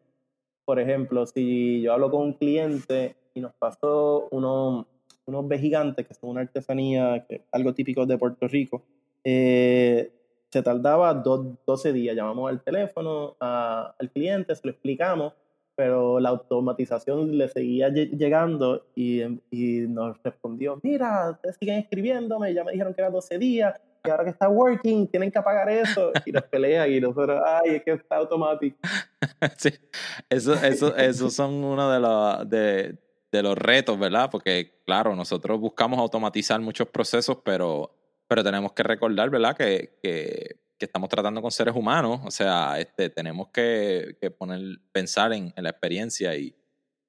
[0.65, 4.87] por ejemplo, si yo hablo con un cliente y nos pasó unos,
[5.27, 8.85] unos vejigantes, que son una artesanía, que, algo típico de Puerto Rico,
[9.29, 10.13] eh,
[10.51, 12.15] se tardaba dos, 12 días.
[12.15, 15.33] Llamamos al teléfono al cliente, se lo explicamos
[15.77, 22.65] pero la automatización le seguía llegando y, y, nos respondió, mira, ustedes siguen escribiéndome, ya
[22.65, 26.13] me dijeron que eran 12 días, y ahora que está working, tienen que apagar eso,
[26.25, 28.79] y nos pelean y nosotros, ay, es que está automático.
[29.59, 29.69] sí,
[30.31, 32.99] eso, eso, eso son uno de los, de,
[33.31, 34.31] de los retos, ¿verdad?
[34.31, 37.91] Porque, claro, nosotros buscamos automatizar muchos procesos, pero,
[38.27, 39.57] pero tenemos que recordar, ¿verdad?
[39.57, 44.79] Que, que que estamos tratando con seres humanos, o sea, este, tenemos que, que poner,
[44.93, 46.55] pensar en, la experiencia y,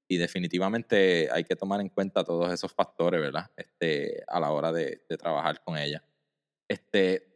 [0.07, 3.51] y, definitivamente hay que tomar en cuenta todos esos factores, ¿verdad?
[3.57, 6.01] Este, a la hora de, de trabajar con ella.
[6.67, 7.27] Este,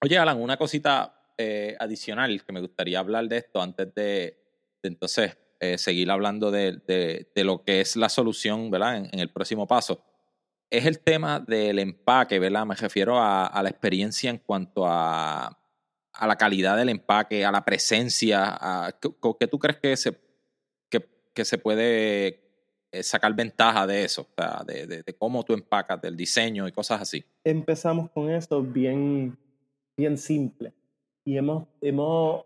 [0.00, 4.40] oye, Alan, una cosita eh, adicional que me gustaría hablar de esto antes de,
[4.82, 6.78] entonces eh, seguir hablando de,
[7.34, 8.96] de, lo que es la solución, ¿verdad?
[8.96, 10.02] En, en, el próximo paso.
[10.70, 12.66] Es el tema del empaque, ¿verdad?
[12.66, 15.58] Me refiero a, la experiencia en cuanto a
[16.14, 20.16] a la calidad del empaque, a la presencia, a, ¿qué, tú crees que se,
[21.34, 22.40] que, se puede
[22.92, 26.72] eh, sacar ventaja de eso, o sea, de, de, cómo tú empacas, del diseño y
[26.72, 27.24] cosas así?
[27.42, 29.36] Empezamos con eso bien,
[29.96, 30.72] bien simple
[31.24, 32.44] y hemos, hemos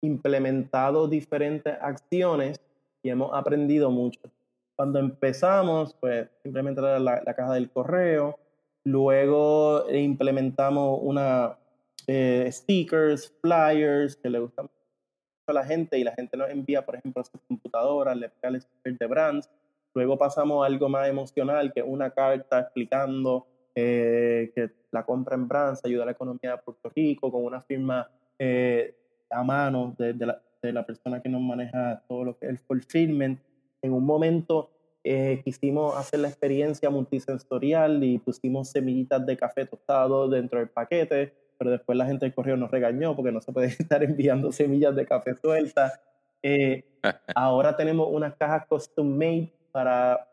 [0.00, 2.60] implementado diferentes acciones
[3.04, 4.20] y hemos aprendido mucho.
[4.76, 8.38] Cuando empezamos, pues simplemente era la, la caja del correo,
[8.84, 11.56] luego implementamos una,
[12.06, 14.68] eh, stickers, flyers que le gustan
[15.46, 18.58] a la gente y la gente nos envía, por ejemplo, a sus computadoras, le pega
[18.60, 19.50] stickers de brands.
[19.94, 25.34] Luego pasamos a algo más emocional, que es una carta explicando eh, que la compra
[25.34, 28.08] en brands ayuda a la economía de Puerto Rico con una firma
[28.38, 28.94] eh,
[29.30, 32.50] a mano de, de, la, de, la, persona que nos maneja todo lo que es
[32.52, 33.40] el fulfillment.
[33.82, 34.70] En un momento
[35.44, 41.70] quisimos hacer la experiencia multisensorial y pusimos semillitas de café tostado dentro del paquete pero
[41.70, 45.06] después la gente del correo nos regañó porque no se puede estar enviando semillas de
[45.06, 46.00] café sueltas.
[46.42, 46.82] Eh,
[47.36, 50.28] ahora tenemos unas cajas custom made para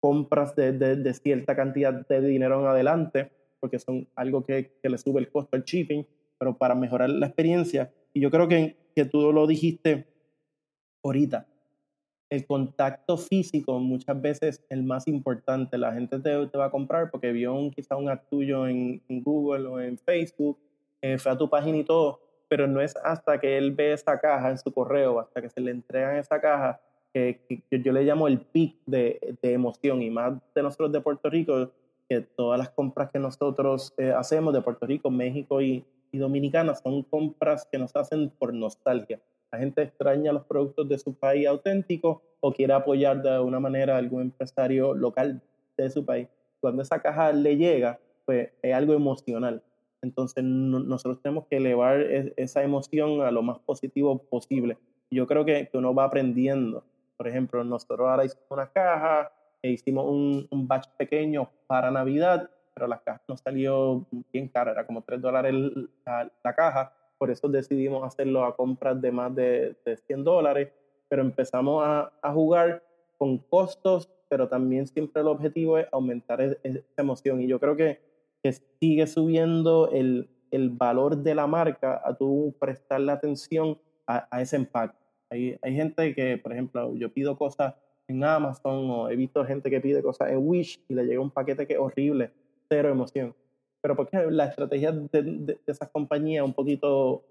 [0.00, 4.96] compras de, de, cierta cantidad de dinero en adelante, porque son algo que, que, le
[4.96, 6.06] sube el costo al shipping,
[6.38, 7.92] pero para mejorar la experiencia.
[8.14, 10.06] Y yo creo que, que tú lo dijiste
[11.04, 11.46] ahorita,
[12.28, 15.78] el contacto físico muchas veces es el más importante.
[15.78, 19.00] La gente te, te va a comprar porque vio un, quizá un ad tuyo en,
[19.08, 20.58] Google o en Facebook,
[21.02, 24.18] eh, fue a tu página y todo, pero no es hasta que él ve esa
[24.18, 26.80] caja en su correo, hasta que se le entregan esa caja,
[27.12, 31.30] que, yo le llamo el pic de, de, emoción y más de nosotros de Puerto
[31.30, 31.70] Rico,
[32.08, 36.74] que todas las compras que nosotros eh, hacemos de Puerto Rico, México y, y Dominicana
[36.74, 39.20] son compras que nos hacen por nostalgia
[39.56, 43.94] la gente extraña los productos de su país auténtico o quiere apoyar de alguna manera
[43.94, 45.42] a algún empresario local
[45.78, 46.28] de su país.
[46.60, 49.62] Cuando esa caja le llega, pues es algo emocional.
[50.02, 52.02] Entonces nosotros tenemos que elevar
[52.36, 54.76] esa emoción a lo más positivo posible.
[55.10, 56.84] Yo creo que, que uno va aprendiendo.
[57.16, 62.50] Por ejemplo, nosotros ahora hicimos una caja, e hicimos un, un batch pequeño para Navidad,
[62.74, 65.54] pero la caja nos salió bien cara, era como 3 dólares
[66.04, 70.68] la, la caja por eso decidimos hacerlo a compras de más de, de 100 dólares,
[71.08, 72.82] pero empezamos a, a, jugar
[73.16, 77.40] con costos, pero también siempre el objetivo es aumentar esa emoción.
[77.40, 78.00] Y yo creo que,
[78.42, 84.42] que sigue subiendo el, el, valor de la marca a tú prestarle atención a, a
[84.42, 84.96] ese empaque.
[85.30, 87.74] Hay, hay gente que, por ejemplo, yo pido cosas
[88.08, 91.30] en Amazon o he visto gente que pide cosas en Wish y le llega un
[91.30, 92.30] paquete que es horrible,
[92.68, 93.34] cero emoción
[93.86, 97.22] pero porque la estrategia de, de, esas compañías un poquito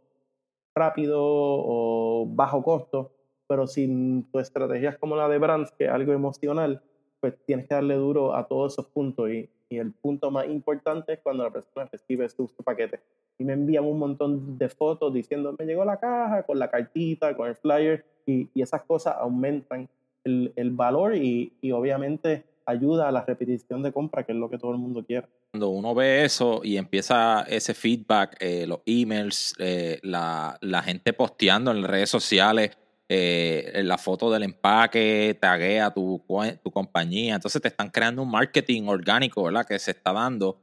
[0.74, 3.12] rápido o bajo costo,
[3.46, 6.82] pero si tu estrategia es como la de Brands, que es algo emocional,
[7.20, 11.12] pues tienes que darle duro a todos esos puntos y, y el punto más importante
[11.12, 13.02] es cuando la persona recibe su, paquete.
[13.38, 17.36] Y me envían un montón de fotos diciendo, me llegó la caja con la cartita,
[17.36, 19.90] con el flyer, y, y esas cosas aumentan
[20.24, 24.50] el, el valor y, y obviamente ayuda a la repetición de compra, que es lo
[24.50, 25.28] que todo el mundo quiere.
[25.52, 31.72] Cuando uno ve eso y empieza ese feedback, eh, los emails, eh, la, gente posteando
[31.72, 36.24] en las redes sociales, eh, la foto del empaque, taguea tu,
[36.64, 39.66] tu compañía, entonces te están creando un marketing orgánico, ¿verdad?
[39.66, 40.60] Que se está dando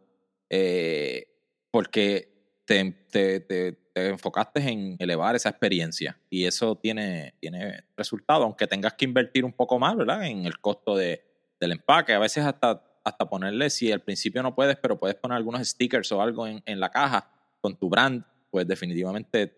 [1.71, 2.29] porque
[2.67, 8.95] te, te, te, enfocaste en elevar esa experiencia y eso tiene, tiene resultado, aunque tengas
[8.95, 10.27] que invertir un poco más, ¿verdad?
[10.27, 11.32] En el costo de,
[11.62, 12.12] del empaque.
[12.12, 16.11] A veces hasta, hasta ponerle, si al principio no puedes, pero puedes poner algunos stickers
[16.11, 19.57] o algo en, en la caja con tu brand, pues definitivamente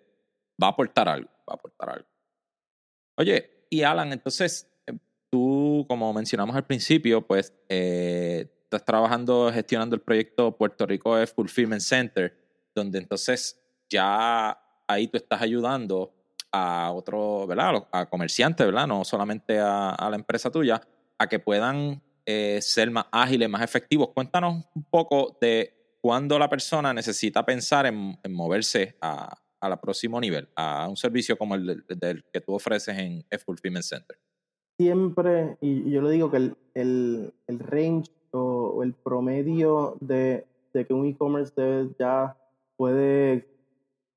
[0.62, 2.06] va a aportar algo, va a aportar algo.
[3.16, 4.92] Oye, y Alan, entonces eh,
[5.30, 11.80] tú, como mencionamos al principio, pues eh, estás trabajando, gestionando el proyecto Puerto Rico Fulfillment
[11.80, 12.36] Center,
[12.74, 16.12] donde entonces ya ahí tú estás ayudando
[16.52, 17.88] a otros, ¿verdad?
[17.90, 18.86] A comerciantes, ¿verdad?
[18.86, 20.80] No solamente a, la empresa tuya,
[21.24, 24.08] a que puedan eh, ser más ágiles, más efectivos.
[24.14, 30.48] Cuéntanos un poco de cuándo la persona necesita pensar en, moverse a, al próximo nivel,
[30.54, 34.16] a un servicio como el del, que tú ofreces en Fulfillment Center.
[34.76, 40.84] Siempre, y yo le digo que el, el, el range o, el promedio de, de
[40.84, 41.54] que un e-commerce
[41.98, 42.36] ya
[42.76, 43.46] puede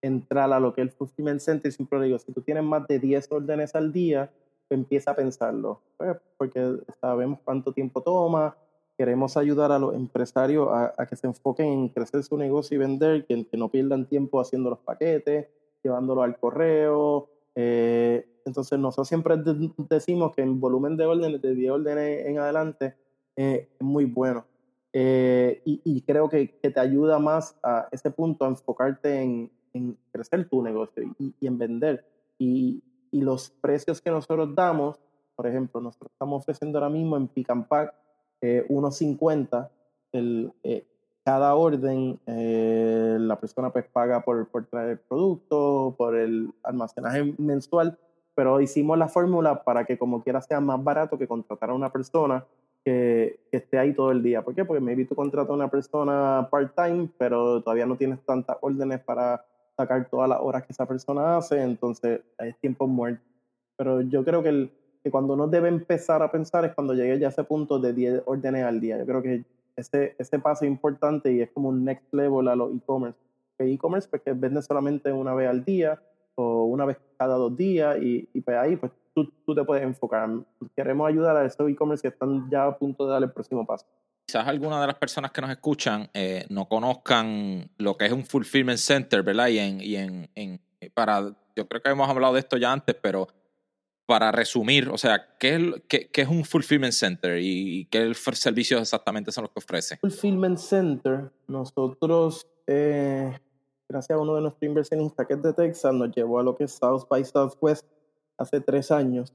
[0.02, 2.88] entrar a lo que es el Fulfillment Center, siempre le digo, si tú tienes más
[2.88, 4.32] de 10 órdenes al día,
[4.76, 8.56] empieza a pensarlo, pues, porque sabemos cuánto tiempo toma,
[8.98, 13.26] queremos ayudar a los empresarios a, que se enfoquen en crecer su negocio y vender,
[13.26, 15.48] que, que no pierdan tiempo haciendo los paquetes,
[15.84, 17.30] llevándolo al correo.
[17.56, 19.36] Eh, entonces nosotros siempre
[19.90, 22.96] decimos que en volumen de órdenes, de 10 órdenes en adelante,
[23.36, 24.46] eh, es muy bueno.
[24.94, 29.96] Eh, y, creo que, que, te ayuda más a ese punto a enfocarte en, en
[30.12, 32.06] crecer tu negocio y, y en vender.
[32.40, 32.82] Y,
[33.18, 35.00] y, los precios que nosotros damos,
[35.36, 37.94] por ejemplo, nosotros estamos ofreciendo ahora mismo en Pick and Pack
[38.42, 39.70] eh, 1.50
[40.12, 40.86] el, eh,
[41.24, 47.34] cada orden eh, la persona pues paga por, por traer el producto, por el almacenaje
[47.38, 47.98] mensual,
[48.34, 51.92] pero hicimos la fórmula para que como quiera sea más barato que contratar a una
[51.92, 52.46] persona
[52.86, 54.42] que, que, esté ahí todo el día.
[54.42, 54.64] ¿Por qué?
[54.64, 59.44] Porque maybe tú contratas a una persona part-time, pero todavía no tienes tantas órdenes para
[59.78, 63.24] sacar todas las horas que esa persona hace, entonces es tiempo muerto.
[63.78, 64.72] Pero yo creo que el,
[65.12, 68.24] cuando uno debe empezar a pensar es cuando llegue ya a ese punto de 10
[68.26, 68.98] órdenes al día.
[68.98, 72.56] Yo creo que ese, ese paso es importante y es como un next level a
[72.56, 73.20] los e-commerce.
[73.60, 76.02] E-commerce porque pues, vende solamente una vez al día
[76.36, 79.84] o una vez cada dos días y, y pues ahí pues tú, tú, te puedes
[79.84, 80.30] enfocar.
[80.76, 83.86] Queremos ayudar a esos e-commerce que están ya a punto de dar el próximo paso.
[84.28, 88.26] Quizás algunas de las personas que nos escuchan eh, no conozcan lo que es un
[88.26, 89.48] fulfillment center, ¿verdad?
[89.48, 90.60] Y en, y en, en
[90.94, 93.30] para, yo creo que hemos hablado de esto ya antes, pero
[94.06, 98.82] para resumir, o sea, ¿qué es, qué, qué es un Fulfillment Center y, qué servicios
[98.82, 99.98] exactamente son los que ofrece?
[99.98, 103.34] Fulfillment Center, nosotros, eh,
[103.88, 106.66] gracias a uno de nuestros inversionistas que es de Texas, nos llevó a lo que
[106.66, 107.86] es South by Southwest
[108.38, 109.34] hace tres años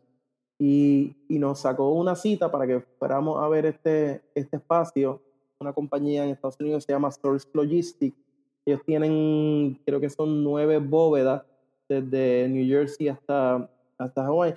[0.65, 5.21] y, y nos sacó una cita para que fuéramos a ver este, este espacio.
[5.59, 8.17] Una compañía en Estados Unidos se llama Source Logistics.
[8.65, 11.43] Ellos tienen, creo que son nueve bóvedas
[11.89, 14.55] desde New Jersey hasta hasta Hawái.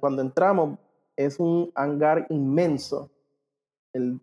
[0.00, 0.78] Cuando entramos,
[1.16, 3.10] es un hangar inmenso.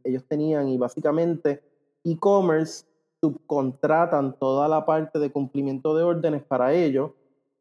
[0.04, 1.62] ellos tenían, y básicamente
[2.04, 2.86] e-commerce
[3.22, 7.12] subcontratan toda la parte de cumplimiento de órdenes para ellos.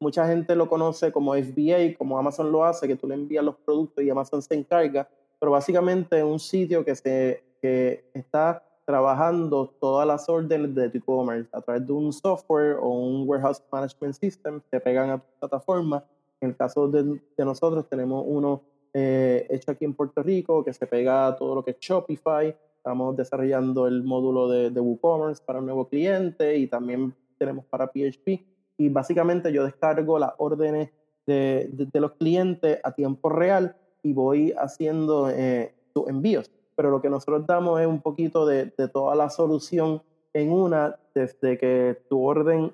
[0.01, 3.57] Mucha gente lo conoce como FBA, como Amazon lo hace, que tú le envías los
[3.57, 5.09] productos y Amazon se encarga,
[5.41, 10.99] pero básicamente es un sitio que, se, que está trabajando todas las órdenes de tu
[10.99, 15.27] e-commerce a través de un software o un warehouse management system que pegan a tu
[15.41, 16.05] plataforma
[16.41, 18.63] en el caso de, nosotros tenemos uno
[18.95, 22.55] eh, hecho aquí en Puerto Rico que se pega a todo lo que es Shopify.
[22.77, 27.89] Estamos desarrollando el módulo de, de WooCommerce para un nuevo cliente y también tenemos para
[27.89, 28.41] PHP.
[28.79, 30.91] Y básicamente yo descargo las órdenes
[31.27, 36.51] de, de, los clientes a tiempo real y voy haciendo eh, sus envíos.
[36.75, 40.01] Pero lo que nosotros damos es un poquito de, de toda la solución
[40.33, 42.73] en una, desde que tu orden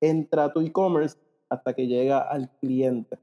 [0.00, 1.16] entra a tu e-commerce
[1.48, 3.18] hasta que llega al cliente.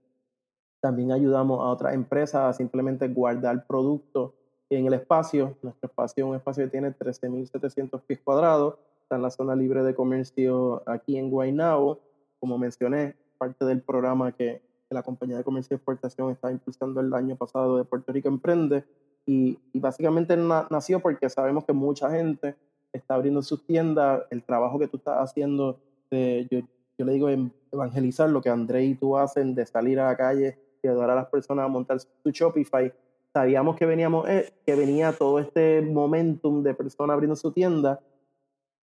[0.82, 4.32] También ayudamos a otras empresas a simplemente guardar productos
[4.69, 5.56] en el espacio.
[5.62, 8.75] Nuestro espacio es un espacio que tiene 13.700 pies cuadrados.
[9.06, 12.00] Está en la zona libre de comercio aquí en Guaynabo.
[12.39, 17.13] Como mencioné, parte del programa que, la compañía de comercio y exportación está impulsando el
[17.13, 18.84] año pasado de Puerto Rico Emprende.
[19.28, 22.56] Y, básicamente nació porque sabemos que mucha gente
[22.94, 24.24] está abriendo sus tiendas.
[24.32, 25.78] El trabajo que tú estás haciendo,
[26.10, 27.30] de, yo, le digo
[27.72, 31.15] evangelizar lo que André y tú hacen de salir a la calle y ayudar a
[31.15, 32.91] las personas a montar su Shopify.
[33.32, 38.00] Sabíamos que veníamos, eh, que venía todo este momentum de personas abriendo su tienda,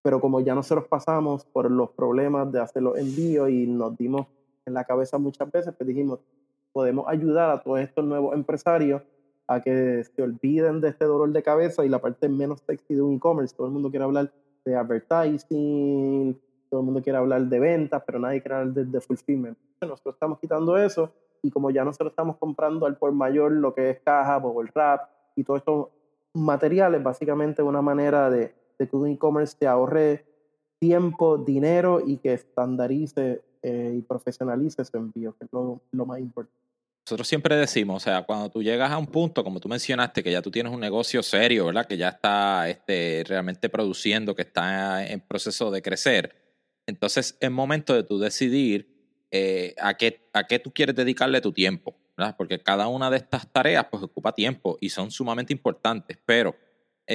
[0.02, 4.26] pero como ya nosotros pasamos por los problemas de hacer los envíos y nos dimos
[4.66, 6.20] en la cabeza muchas veces, pues dijimos,
[6.72, 9.02] podemos ayudar a todos estos nuevos empresarios
[9.46, 13.02] a que se olviden de este dolor de cabeza y la parte menos sexy de
[13.02, 13.54] un e-commerce.
[13.54, 14.32] Todo el mundo quiere hablar
[14.64, 16.38] de advertising,
[16.70, 19.58] todo el mundo quiere hablar de ventas, pero nadie quiere hablar de, fulfillment.
[19.80, 23.90] Nosotros estamos quitando eso y como ya nosotros estamos comprando al por mayor lo que
[23.90, 25.88] es caja, el Wrap y todos estos
[26.34, 28.54] materiales, básicamente una manera de,
[28.88, 30.24] que un e-commerce te ahorre
[30.78, 36.18] tiempo, dinero y que estandarice eh, y profesionalice su envío, que es lo, lo más
[36.18, 36.62] importante.
[37.06, 40.30] Nosotros siempre decimos, o sea, cuando tú llegas a un punto, como tú mencionaste, que
[40.30, 41.86] ya tú tienes un negocio serio, ¿verdad?
[41.86, 46.42] Que ya está este, realmente produciendo, que está en proceso de crecer,
[46.86, 51.52] entonces es momento de tú decidir eh, a, qué, a qué tú quieres dedicarle tu
[51.52, 52.34] tiempo, ¿verdad?
[52.36, 56.54] Porque cada una de estas tareas pues ocupa tiempo y son sumamente importantes, pero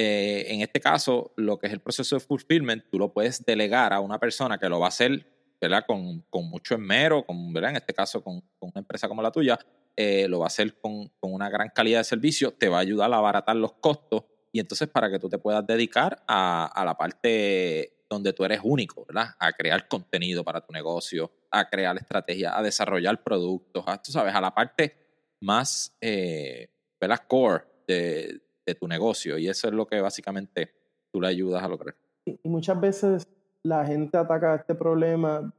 [0.00, 3.92] eh, en este caso, lo que es el proceso de fulfillment, tú lo puedes delegar
[3.92, 5.26] a una persona que lo va a hacer
[5.60, 5.84] ¿verdad?
[5.86, 7.70] Con, con mucho esmero, con, ¿verdad?
[7.70, 9.58] en este caso con, con una empresa como la tuya,
[9.96, 12.80] eh, lo va a hacer con, con, una gran calidad de servicio, te va a
[12.80, 14.22] ayudar a abaratar los costos
[14.52, 18.60] y entonces para que tú te puedas dedicar a, a la parte donde tú eres
[18.62, 19.34] único, ¿verdad?
[19.40, 24.40] A crear contenido para tu negocio, a crear estrategias, a desarrollar productos, a, sabes, a
[24.40, 24.96] la parte
[25.40, 26.70] más, eh,
[27.00, 27.20] ¿verdad?
[27.26, 30.74] Core de, de tu negocio y eso es lo que básicamente
[31.10, 31.94] tú le ayudas a lograr.
[32.26, 33.26] Y muchas veces
[33.62, 35.52] la gente ataca este problema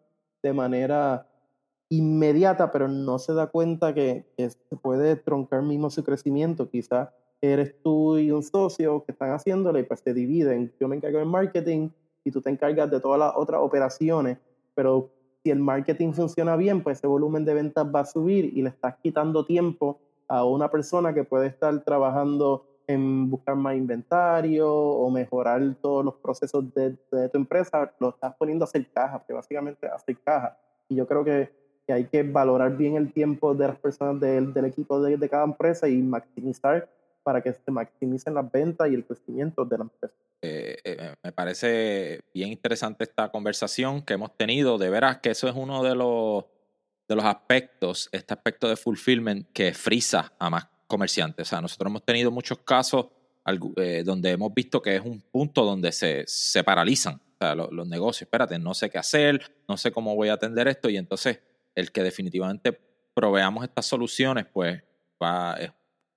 [0.44, 1.28] de manera
[1.90, 6.70] inmediata, pero no se da cuenta que, se puede troncar mismo su crecimiento.
[6.70, 7.10] Quizás
[7.42, 10.72] eres tú y un socio que están haciéndolo y pues se dividen.
[10.80, 11.90] Yo me encargo del marketing
[12.24, 14.38] y tú te encargas de todas las otras operaciones,
[14.76, 15.12] pero
[15.44, 18.70] si el marketing funciona bien, pues ese volumen de ventas va a subir y le
[18.70, 25.12] estás quitando tiempo a una persona que puede estar trabajando en buscar más inventario o
[25.12, 26.98] mejorar todos los procesos de,
[27.30, 30.58] tu empresa, lo estás poniendo a hacer caja, que básicamente hacer caja.
[30.88, 31.52] Y yo creo que,
[31.86, 35.30] que, hay que valorar bien el tiempo de las personas del, del equipo de, de,
[35.30, 36.90] cada empresa y maximizar
[37.22, 40.16] para que se maximicen las ventas y el crecimiento de la empresa.
[40.42, 44.80] Eh, eh, me parece bien interesante esta conversación que hemos tenido.
[44.80, 46.46] De veras que eso es uno de los,
[47.08, 51.48] de los aspectos, este aspecto de fulfillment que frisa a más comerciantes.
[51.48, 53.06] O sea, nosotros hemos tenido muchos casos
[53.78, 57.22] eh, donde hemos visto que es un punto donde se, se paralizan
[57.56, 58.24] los, negocios.
[58.24, 61.40] Espérate, no sé qué hacer, no sé cómo voy a atender esto y entonces
[61.74, 62.78] el que definitivamente
[63.14, 64.84] proveamos estas soluciones, pues
[65.22, 65.58] va...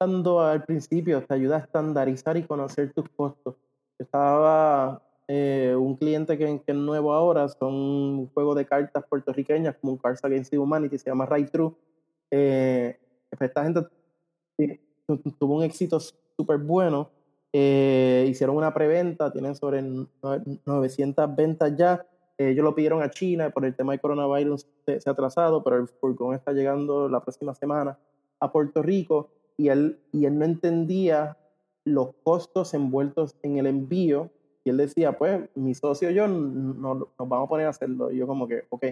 [0.00, 3.54] Dando al principio, te ayuda a estandarizar y conocer tus costos.
[3.98, 9.76] estaba eh, un cliente que, que, es nuevo ahora, son un juego de cartas puertorriqueñas
[9.80, 11.72] como un Cards Against Humanity, se llama Right True.
[12.30, 12.98] Eh,
[13.30, 13.86] pues esta gente
[15.38, 17.10] tuvo un éxito súper bueno.
[17.52, 19.82] Eh, hicieron una preventa, tienen sobre
[20.64, 22.06] 900 ventas ya.
[22.38, 25.76] Eh, ellos lo pidieron a China, por el tema del coronavirus se, ha atrasado, pero
[25.76, 27.98] el furgón está llegando la próxima semana
[28.40, 31.36] a Puerto Rico y él, y él no entendía
[31.84, 34.30] los costos envueltos en el envío.
[34.64, 38.10] Y él decía, pues mi socio y yo no, nos vamos a poner a hacerlo.
[38.10, 38.86] Y yo como que, ok,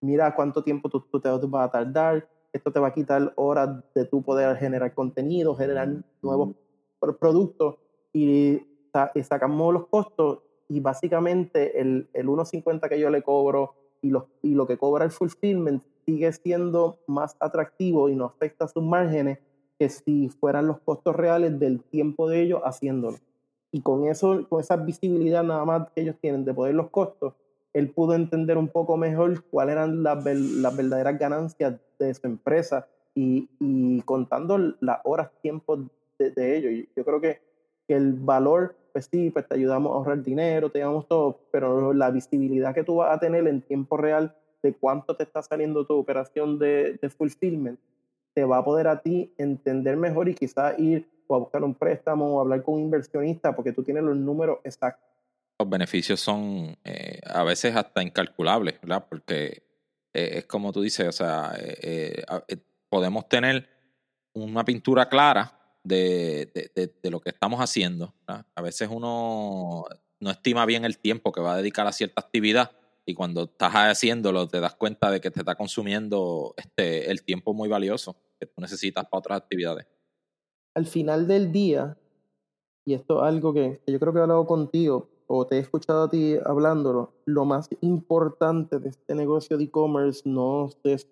[0.00, 3.82] mira cuánto tiempo tú, tú te vas a tardar, esto te va a quitar horas
[3.94, 5.88] de tu poder generar contenido, generar
[6.22, 6.54] nuevos
[7.18, 7.76] productos
[8.12, 8.62] y,
[9.22, 10.38] sacamos los costos
[10.68, 15.04] y básicamente el, el 1.50 que yo le cobro y lo, y lo que cobra
[15.04, 19.38] el fulfillment sigue siendo más atractivo y no afecta sus márgenes
[19.78, 23.18] que si fueran los costos reales del tiempo de ellos haciéndolo.
[23.70, 27.34] Y con eso, con esa visibilidad nada más que ellos tienen de poder los costos,
[27.76, 32.88] él pudo entender un poco mejor cuáles eran las, las verdaderas ganancias de su empresa
[33.14, 35.76] y, y contando las horas, tiempo
[36.18, 36.86] de, de ello.
[36.96, 37.44] Yo creo que,
[37.88, 42.10] el valor, pues sí, pues te ayudamos a ahorrar dinero, te llevamos todo, pero la
[42.10, 45.94] visibilidad que tú vas a tener en tiempo real de cuánto te está saliendo tu
[45.94, 47.78] operación de, de fulfillment,
[48.34, 51.74] te va a poder a ti entender mejor y quizás ir o a buscar un
[51.74, 55.15] préstamo o hablar con un inversionista porque tú tienes los números exactos
[55.58, 59.06] los beneficios son eh, a veces hasta incalculables, ¿verdad?
[59.08, 59.62] Porque
[60.12, 62.24] eh, es como tú dices, o sea, eh,
[62.88, 63.68] podemos tener
[64.34, 66.50] una pintura clara de,
[67.02, 68.14] de, lo que estamos haciendo.
[68.26, 69.84] A veces uno
[70.20, 72.72] no estima bien el tiempo que va a dedicar a cierta actividad
[73.06, 77.54] y cuando estás haciéndolo te das cuenta de que te está consumiendo este, el tiempo
[77.54, 79.86] muy valioso que tú necesitas para otras actividades.
[80.74, 81.96] Al final del día,
[82.84, 86.04] y esto es algo que yo creo que he hablado contigo, o te he escuchado
[86.04, 91.08] a ti hablándolo, lo más importante de este negocio de e-commerce no es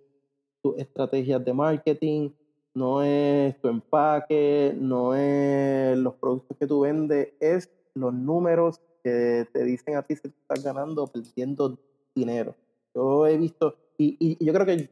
[0.62, 2.30] tu estrategias de marketing,
[2.74, 9.46] no es tu empaque, no es los productos que tú vendes, es los números que
[9.52, 11.78] te dicen a ti si estás ganando o perdiendo
[12.14, 12.54] dinero.
[12.94, 14.90] Yo he visto, y, y, yo creo que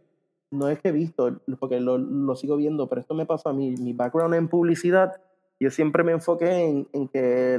[0.51, 3.53] no es que he visto, porque lo, lo sigo viendo, pero esto me pasó a
[3.53, 5.21] mí, mi background en publicidad
[5.63, 7.57] yo siempre me enfoqué en, en que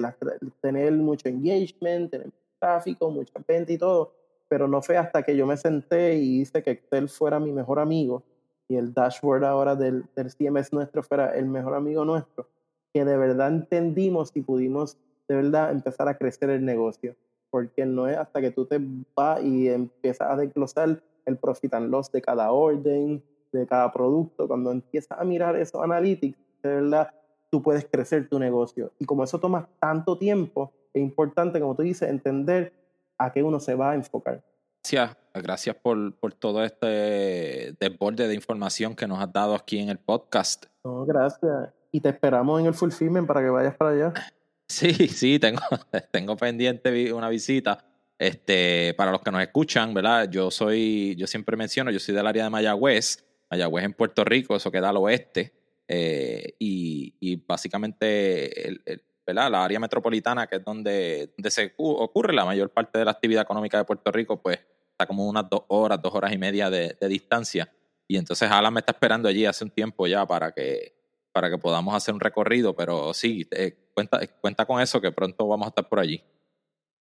[0.60, 4.14] tener mucho engagement, tener tráfico, mucha venta y todo,
[4.50, 7.80] pero no fue hasta que yo me senté y hice que Excel fuera mi mejor
[7.80, 8.24] amigo
[8.68, 12.48] y el dashboard ahora del, del CMS nuestro fuera el mejor amigo nuestro,
[12.94, 14.98] que de verdad entendimos y pudimos
[15.30, 17.16] de verdad empezar a crecer el negocio.
[17.50, 18.82] Porque no es hasta que tú te
[19.16, 23.24] vas y empiezas a desglosar el profit and loss de cada orden,
[23.54, 27.14] de cada producto, cuando empiezas a mirar esos analytics, de verdad
[27.54, 28.94] tú puedes crecer tu negocio.
[28.98, 32.74] Y como eso toma tanto tiempo, es importante, como tú dices, entender
[33.20, 34.44] a qué uno se va a enfocar.
[34.82, 39.90] gracias, gracias por, por todo este desborde de información que nos has dado aquí en
[39.90, 40.66] el podcast.
[40.84, 41.70] No, gracias.
[41.92, 44.14] Y te esperamos en el Fulfillment para que vayas para allá.
[44.68, 45.62] Sí, sí, tengo,
[46.12, 47.86] tengo pendiente una visita.
[48.18, 50.28] Este, para los que nos escuchan, ¿verdad?
[50.28, 54.56] Yo soy, yo siempre menciono, yo soy del área de Mayagüez, Mayagüez en Puerto Rico,
[54.56, 55.54] eso queda al oeste.
[55.88, 58.80] Eh, y, básicamente
[59.26, 63.78] la área metropolitana, que es donde, se ocurre la mayor parte de la actividad económica
[63.78, 64.60] de Puerto Rico, pues
[64.92, 67.72] está como unas dos horas, dos horas y media de, distancia.
[68.08, 70.94] Y entonces Alan me está esperando allí hace un tiempo ya para que,
[71.32, 75.48] para que podamos hacer un recorrido, pero sí, eh, cuenta, cuenta con eso que pronto
[75.48, 76.22] vamos a estar por allí.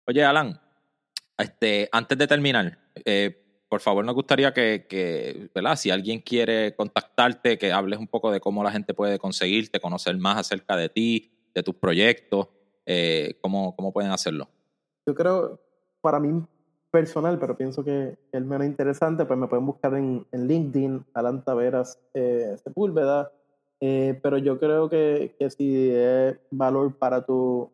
[0.06, 0.60] Oye, Alan,
[1.38, 5.76] este, antes de terminar, eh, por favor nos gustaría que, que, ¿verdad?
[5.76, 10.18] Si alguien quiere contactarte, que hables un poco de cómo la gente puede conseguirte, conocer
[10.18, 12.48] más acerca de ti, de tus proyectos,
[12.86, 14.48] eh, ¿cómo, ¿cómo pueden hacerlo?
[15.06, 15.60] Yo creo,
[16.02, 16.44] para mí
[16.92, 21.44] personal, pero pienso que el menos interesante, pues me pueden buscar en, en LinkedIn, Alan
[21.44, 23.32] Taveras eh, Sepúlveda,
[23.82, 27.70] eh, pero yo creo que, que si es valor para tu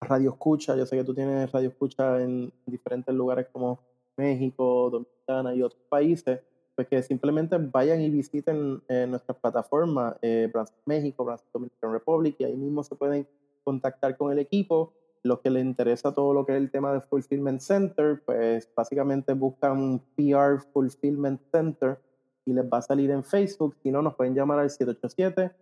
[0.00, 3.80] radio escucha, yo sé que tú tienes radio escucha en diferentes lugares como
[4.16, 6.40] México, Dominicana y otros países,
[6.74, 10.50] pues que simplemente vayan y visiten eh, nuestras plataformas, eh,
[10.86, 13.28] México, Brasil, Dominican Republic, y ahí mismo se pueden
[13.62, 14.92] contactar con el equipo.
[15.22, 19.32] Los que les interesa todo lo que es el tema de Fulfillment Center, pues básicamente
[19.32, 21.98] buscan PR Fulfillment Center
[22.44, 23.76] y les va a salir en Facebook.
[23.82, 25.52] Si no, nos pueden llamar al 787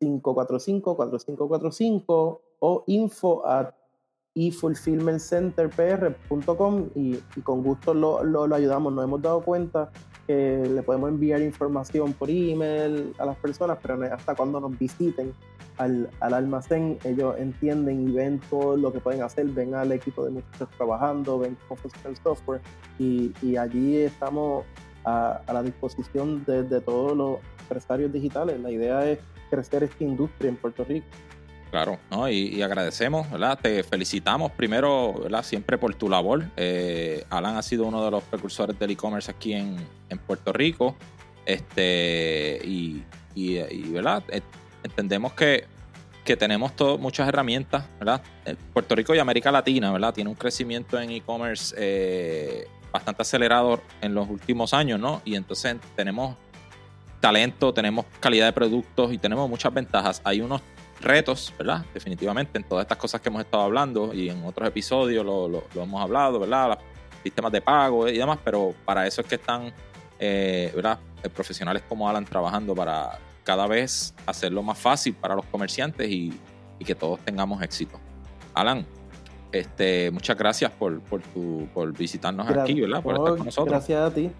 [0.00, 3.74] 545-4545 o info at
[4.34, 8.92] efulfillmentcenterpr.com y, y, con gusto lo, lo, lo, ayudamos.
[8.92, 9.90] Nos hemos dado cuenta
[10.26, 15.34] que le podemos enviar información por email a las personas, pero hasta cuando nos visiten
[15.78, 20.24] al, al, almacén, ellos entienden y ven todo lo que pueden hacer, ven al equipo
[20.24, 22.60] de muchachos trabajando, ven cómo funciona el software
[22.98, 24.64] y, y allí estamos
[25.04, 28.60] a, a la disposición de, de todos los empresarios digitales.
[28.60, 29.18] La idea es
[29.50, 31.06] crecer esta industria en Puerto Rico.
[31.70, 32.28] Claro, ¿no?
[32.28, 33.58] Y, agradecemos, ¿verdad?
[33.60, 35.44] Te felicitamos primero, ¿verdad?
[35.44, 36.44] Siempre por tu labor.
[36.56, 39.76] Eh, Alan ha sido uno de los precursores del e-commerce aquí en,
[40.08, 40.96] en, Puerto Rico.
[41.46, 43.04] Este, y,
[43.36, 43.58] y,
[43.92, 44.24] ¿verdad?
[44.30, 44.40] Eh,
[44.82, 45.64] entendemos que,
[46.24, 48.20] que tenemos todo, muchas herramientas, ¿verdad?
[48.44, 50.12] Eh, Puerto Rico y América Latina, ¿verdad?
[50.12, 55.22] Tiene un crecimiento en e-commerce eh, bastante acelerado en los últimos años, ¿no?
[55.24, 56.36] Y entonces tenemos
[57.20, 60.20] talento, tenemos calidad de productos y tenemos muchas ventajas.
[60.24, 60.62] Hay unos
[61.00, 61.84] retos, ¿verdad?
[61.94, 65.64] Definitivamente en todas estas cosas que hemos estado hablando y en otros episodios lo, lo,
[65.74, 66.68] lo hemos hablado, ¿verdad?
[66.68, 66.78] Los
[67.22, 69.72] sistemas de pago y demás, pero para eso es que están,
[70.18, 70.98] eh, ¿verdad?
[71.22, 76.38] Eh, profesionales como Alan trabajando para cada vez hacerlo más fácil para los comerciantes y,
[76.78, 77.98] y que todos tengamos éxito.
[78.54, 78.86] Alan,
[79.52, 82.64] este, muchas gracias por, por, tu, por visitarnos gracias.
[82.64, 83.02] aquí, ¿verdad?
[83.02, 83.68] Por estar con nosotros.
[83.70, 84.30] Gracias a ti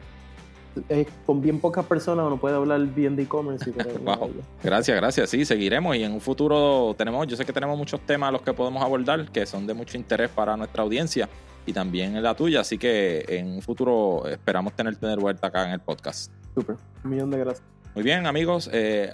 [0.89, 3.71] eh, con bien pocas personas uno puede hablar bien de e-commerce.
[4.05, 4.31] wow.
[4.63, 5.31] Gracias, gracias.
[5.31, 8.43] Sí, seguiremos y en un futuro tenemos, yo sé que tenemos muchos temas a los
[8.43, 11.29] que podemos abordar que son de mucho interés para nuestra audiencia
[11.67, 15.67] y también en la tuya, así que en un futuro esperamos tenerte de vuelta acá
[15.67, 16.33] en el podcast.
[16.55, 17.67] Súper, un millón de gracias.
[17.95, 19.11] Muy bien, amigos, eh,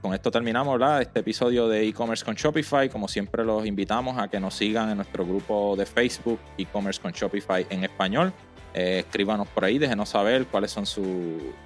[0.00, 1.02] con esto terminamos ¿verdad?
[1.02, 2.88] este episodio de e-commerce con Shopify.
[2.88, 7.10] Como siempre, los invitamos a que nos sigan en nuestro grupo de Facebook, e-commerce con
[7.10, 8.32] Shopify en español.
[8.74, 11.04] Eh, escríbanos por ahí, déjenos saber cuáles son sus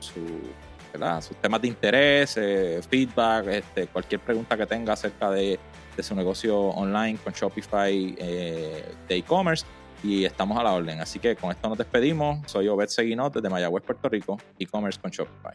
[0.01, 0.21] su,
[1.21, 5.59] sus temas de interés, eh, feedback, este, cualquier pregunta que tenga acerca de,
[5.97, 9.65] de su negocio online con Shopify eh, de e-commerce.
[10.03, 11.01] Y estamos a la orden.
[11.01, 12.41] Así que con esto nos despedimos.
[12.47, 15.55] Soy Obed Seguinot desde Mayagüez, Puerto Rico, e-commerce con Shopify.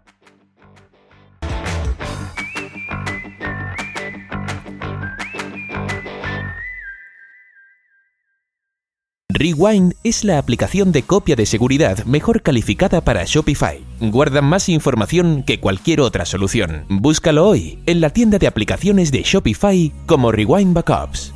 [9.41, 13.81] Rewind es la aplicación de copia de seguridad mejor calificada para Shopify.
[13.99, 16.85] Guarda más información que cualquier otra solución.
[16.89, 21.33] Búscalo hoy en la tienda de aplicaciones de Shopify como Rewind Backups.